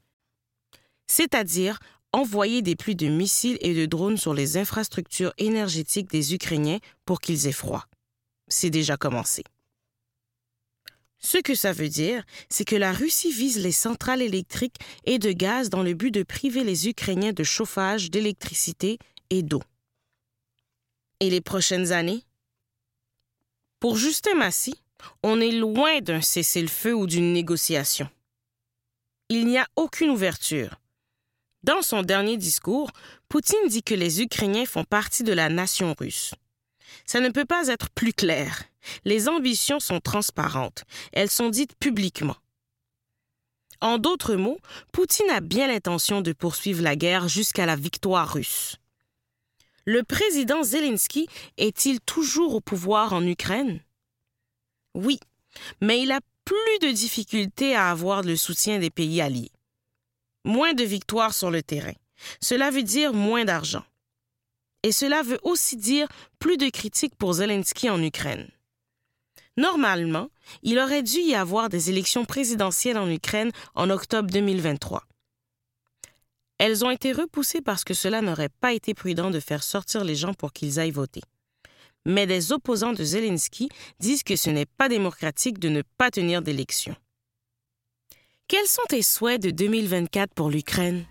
C'est-à-dire 1.08 1.80
envoyer 2.12 2.62
des 2.62 2.76
pluies 2.76 2.94
de 2.94 3.08
missiles 3.08 3.58
et 3.60 3.74
de 3.74 3.84
drones 3.84 4.16
sur 4.16 4.32
les 4.32 4.58
infrastructures 4.58 5.32
énergétiques 5.36 6.08
des 6.08 6.34
Ukrainiens 6.34 6.78
pour 7.04 7.20
qu'ils 7.20 7.48
aient 7.48 7.52
froid. 7.52 7.86
C'est 8.46 8.70
déjà 8.70 8.96
commencé. 8.96 9.42
Ce 11.18 11.38
que 11.38 11.56
ça 11.56 11.72
veut 11.72 11.88
dire, 11.88 12.22
c'est 12.48 12.64
que 12.64 12.76
la 12.76 12.92
Russie 12.92 13.32
vise 13.32 13.58
les 13.58 13.72
centrales 13.72 14.22
électriques 14.22 14.76
et 15.02 15.18
de 15.18 15.32
gaz 15.32 15.68
dans 15.68 15.82
le 15.82 15.94
but 15.94 16.12
de 16.12 16.22
priver 16.22 16.62
les 16.62 16.88
Ukrainiens 16.88 17.32
de 17.32 17.42
chauffage, 17.42 18.12
d'électricité 18.12 19.00
et 19.30 19.42
d'eau. 19.42 19.64
Et 21.18 21.28
les 21.28 21.40
prochaines 21.40 21.90
années? 21.90 22.22
Pour 23.80 23.96
Justin 23.96 24.34
Massy, 24.36 24.80
on 25.22 25.40
est 25.40 25.52
loin 25.52 26.00
d'un 26.00 26.20
cessez-le-feu 26.20 26.94
ou 26.94 27.06
d'une 27.06 27.32
négociation. 27.32 28.08
Il 29.28 29.46
n'y 29.46 29.58
a 29.58 29.66
aucune 29.76 30.10
ouverture. 30.10 30.76
Dans 31.62 31.82
son 31.82 32.02
dernier 32.02 32.36
discours, 32.36 32.90
Poutine 33.28 33.68
dit 33.68 33.82
que 33.82 33.94
les 33.94 34.22
Ukrainiens 34.22 34.64
font 34.64 34.84
partie 34.84 35.24
de 35.24 35.32
la 35.32 35.48
nation 35.48 35.94
russe. 35.98 36.34
Ça 37.04 37.20
ne 37.20 37.28
peut 37.30 37.44
pas 37.44 37.68
être 37.68 37.90
plus 37.90 38.12
clair. 38.12 38.64
Les 39.04 39.28
ambitions 39.28 39.80
sont 39.80 40.00
transparentes. 40.00 40.84
Elles 41.12 41.30
sont 41.30 41.48
dites 41.48 41.74
publiquement. 41.78 42.36
En 43.80 43.98
d'autres 43.98 44.34
mots, 44.34 44.58
Poutine 44.92 45.30
a 45.30 45.40
bien 45.40 45.68
l'intention 45.68 46.20
de 46.20 46.32
poursuivre 46.32 46.82
la 46.82 46.96
guerre 46.96 47.28
jusqu'à 47.28 47.66
la 47.66 47.76
victoire 47.76 48.32
russe. 48.32 48.76
Le 49.84 50.02
président 50.02 50.62
Zelensky 50.62 51.28
est-il 51.56 52.00
toujours 52.00 52.54
au 52.54 52.60
pouvoir 52.60 53.12
en 53.12 53.26
Ukraine? 53.26 53.80
Oui, 54.98 55.18
mais 55.80 56.02
il 56.02 56.12
a 56.12 56.20
plus 56.44 56.78
de 56.82 56.90
difficultés 56.90 57.74
à 57.74 57.90
avoir 57.90 58.22
le 58.22 58.36
soutien 58.36 58.78
des 58.78 58.90
pays 58.90 59.20
alliés 59.20 59.50
moins 60.48 60.74
de 60.74 60.82
victoires 60.82 61.34
sur 61.34 61.50
le 61.50 61.62
terrain. 61.62 61.94
Cela 62.40 62.70
veut 62.70 62.82
dire 62.82 63.12
moins 63.12 63.44
d'argent. 63.44 63.84
Et 64.82 64.92
cela 64.92 65.22
veut 65.22 65.38
aussi 65.42 65.76
dire 65.76 66.08
plus 66.38 66.56
de 66.56 66.68
critiques 66.68 67.16
pour 67.16 67.34
Zelensky 67.34 67.90
en 67.90 68.02
Ukraine. 68.02 68.48
Normalement, 69.56 70.28
il 70.62 70.78
aurait 70.78 71.02
dû 71.02 71.18
y 71.18 71.34
avoir 71.34 71.68
des 71.68 71.90
élections 71.90 72.24
présidentielles 72.24 72.98
en 72.98 73.10
Ukraine 73.10 73.50
en 73.74 73.90
octobre 73.90 74.30
2023. 74.30 75.04
Elles 76.58 76.84
ont 76.84 76.90
été 76.90 77.12
repoussées 77.12 77.60
parce 77.60 77.84
que 77.84 77.94
cela 77.94 78.20
n'aurait 78.20 78.48
pas 78.48 78.72
été 78.72 78.94
prudent 78.94 79.30
de 79.30 79.40
faire 79.40 79.62
sortir 79.62 80.04
les 80.04 80.16
gens 80.16 80.34
pour 80.34 80.52
qu'ils 80.52 80.80
aillent 80.80 80.90
voter. 80.90 81.22
Mais 82.06 82.26
des 82.26 82.52
opposants 82.52 82.92
de 82.92 83.04
Zelensky 83.04 83.68
disent 84.00 84.22
que 84.22 84.36
ce 84.36 84.50
n'est 84.50 84.66
pas 84.66 84.88
démocratique 84.88 85.58
de 85.58 85.68
ne 85.68 85.82
pas 85.98 86.10
tenir 86.10 86.42
d'élections. 86.42 86.96
Quels 88.48 88.66
sont 88.66 88.82
tes 88.88 89.02
souhaits 89.02 89.42
de 89.42 89.50
2024 89.50 90.32
pour 90.32 90.50
l'Ukraine? 90.50 91.04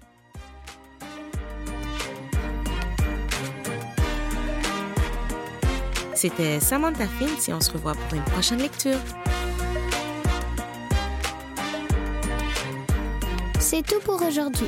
C'était 6.16 6.60
Samantha 6.60 7.06
Fintz 7.06 7.48
et 7.48 7.54
on 7.54 7.62
se 7.62 7.70
revoit 7.70 7.94
pour 7.94 8.18
une 8.18 8.24
prochaine 8.24 8.58
lecture. 8.58 8.98
C'est 13.60 13.86
tout 13.86 14.00
pour 14.00 14.20
aujourd'hui. 14.24 14.68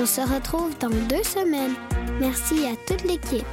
On 0.00 0.06
se 0.06 0.20
retrouve 0.20 0.76
dans 0.78 0.88
deux 0.88 1.22
semaines. 1.22 1.74
Merci 2.18 2.66
à 2.66 2.74
toute 2.86 3.04
l'équipe. 3.04 3.46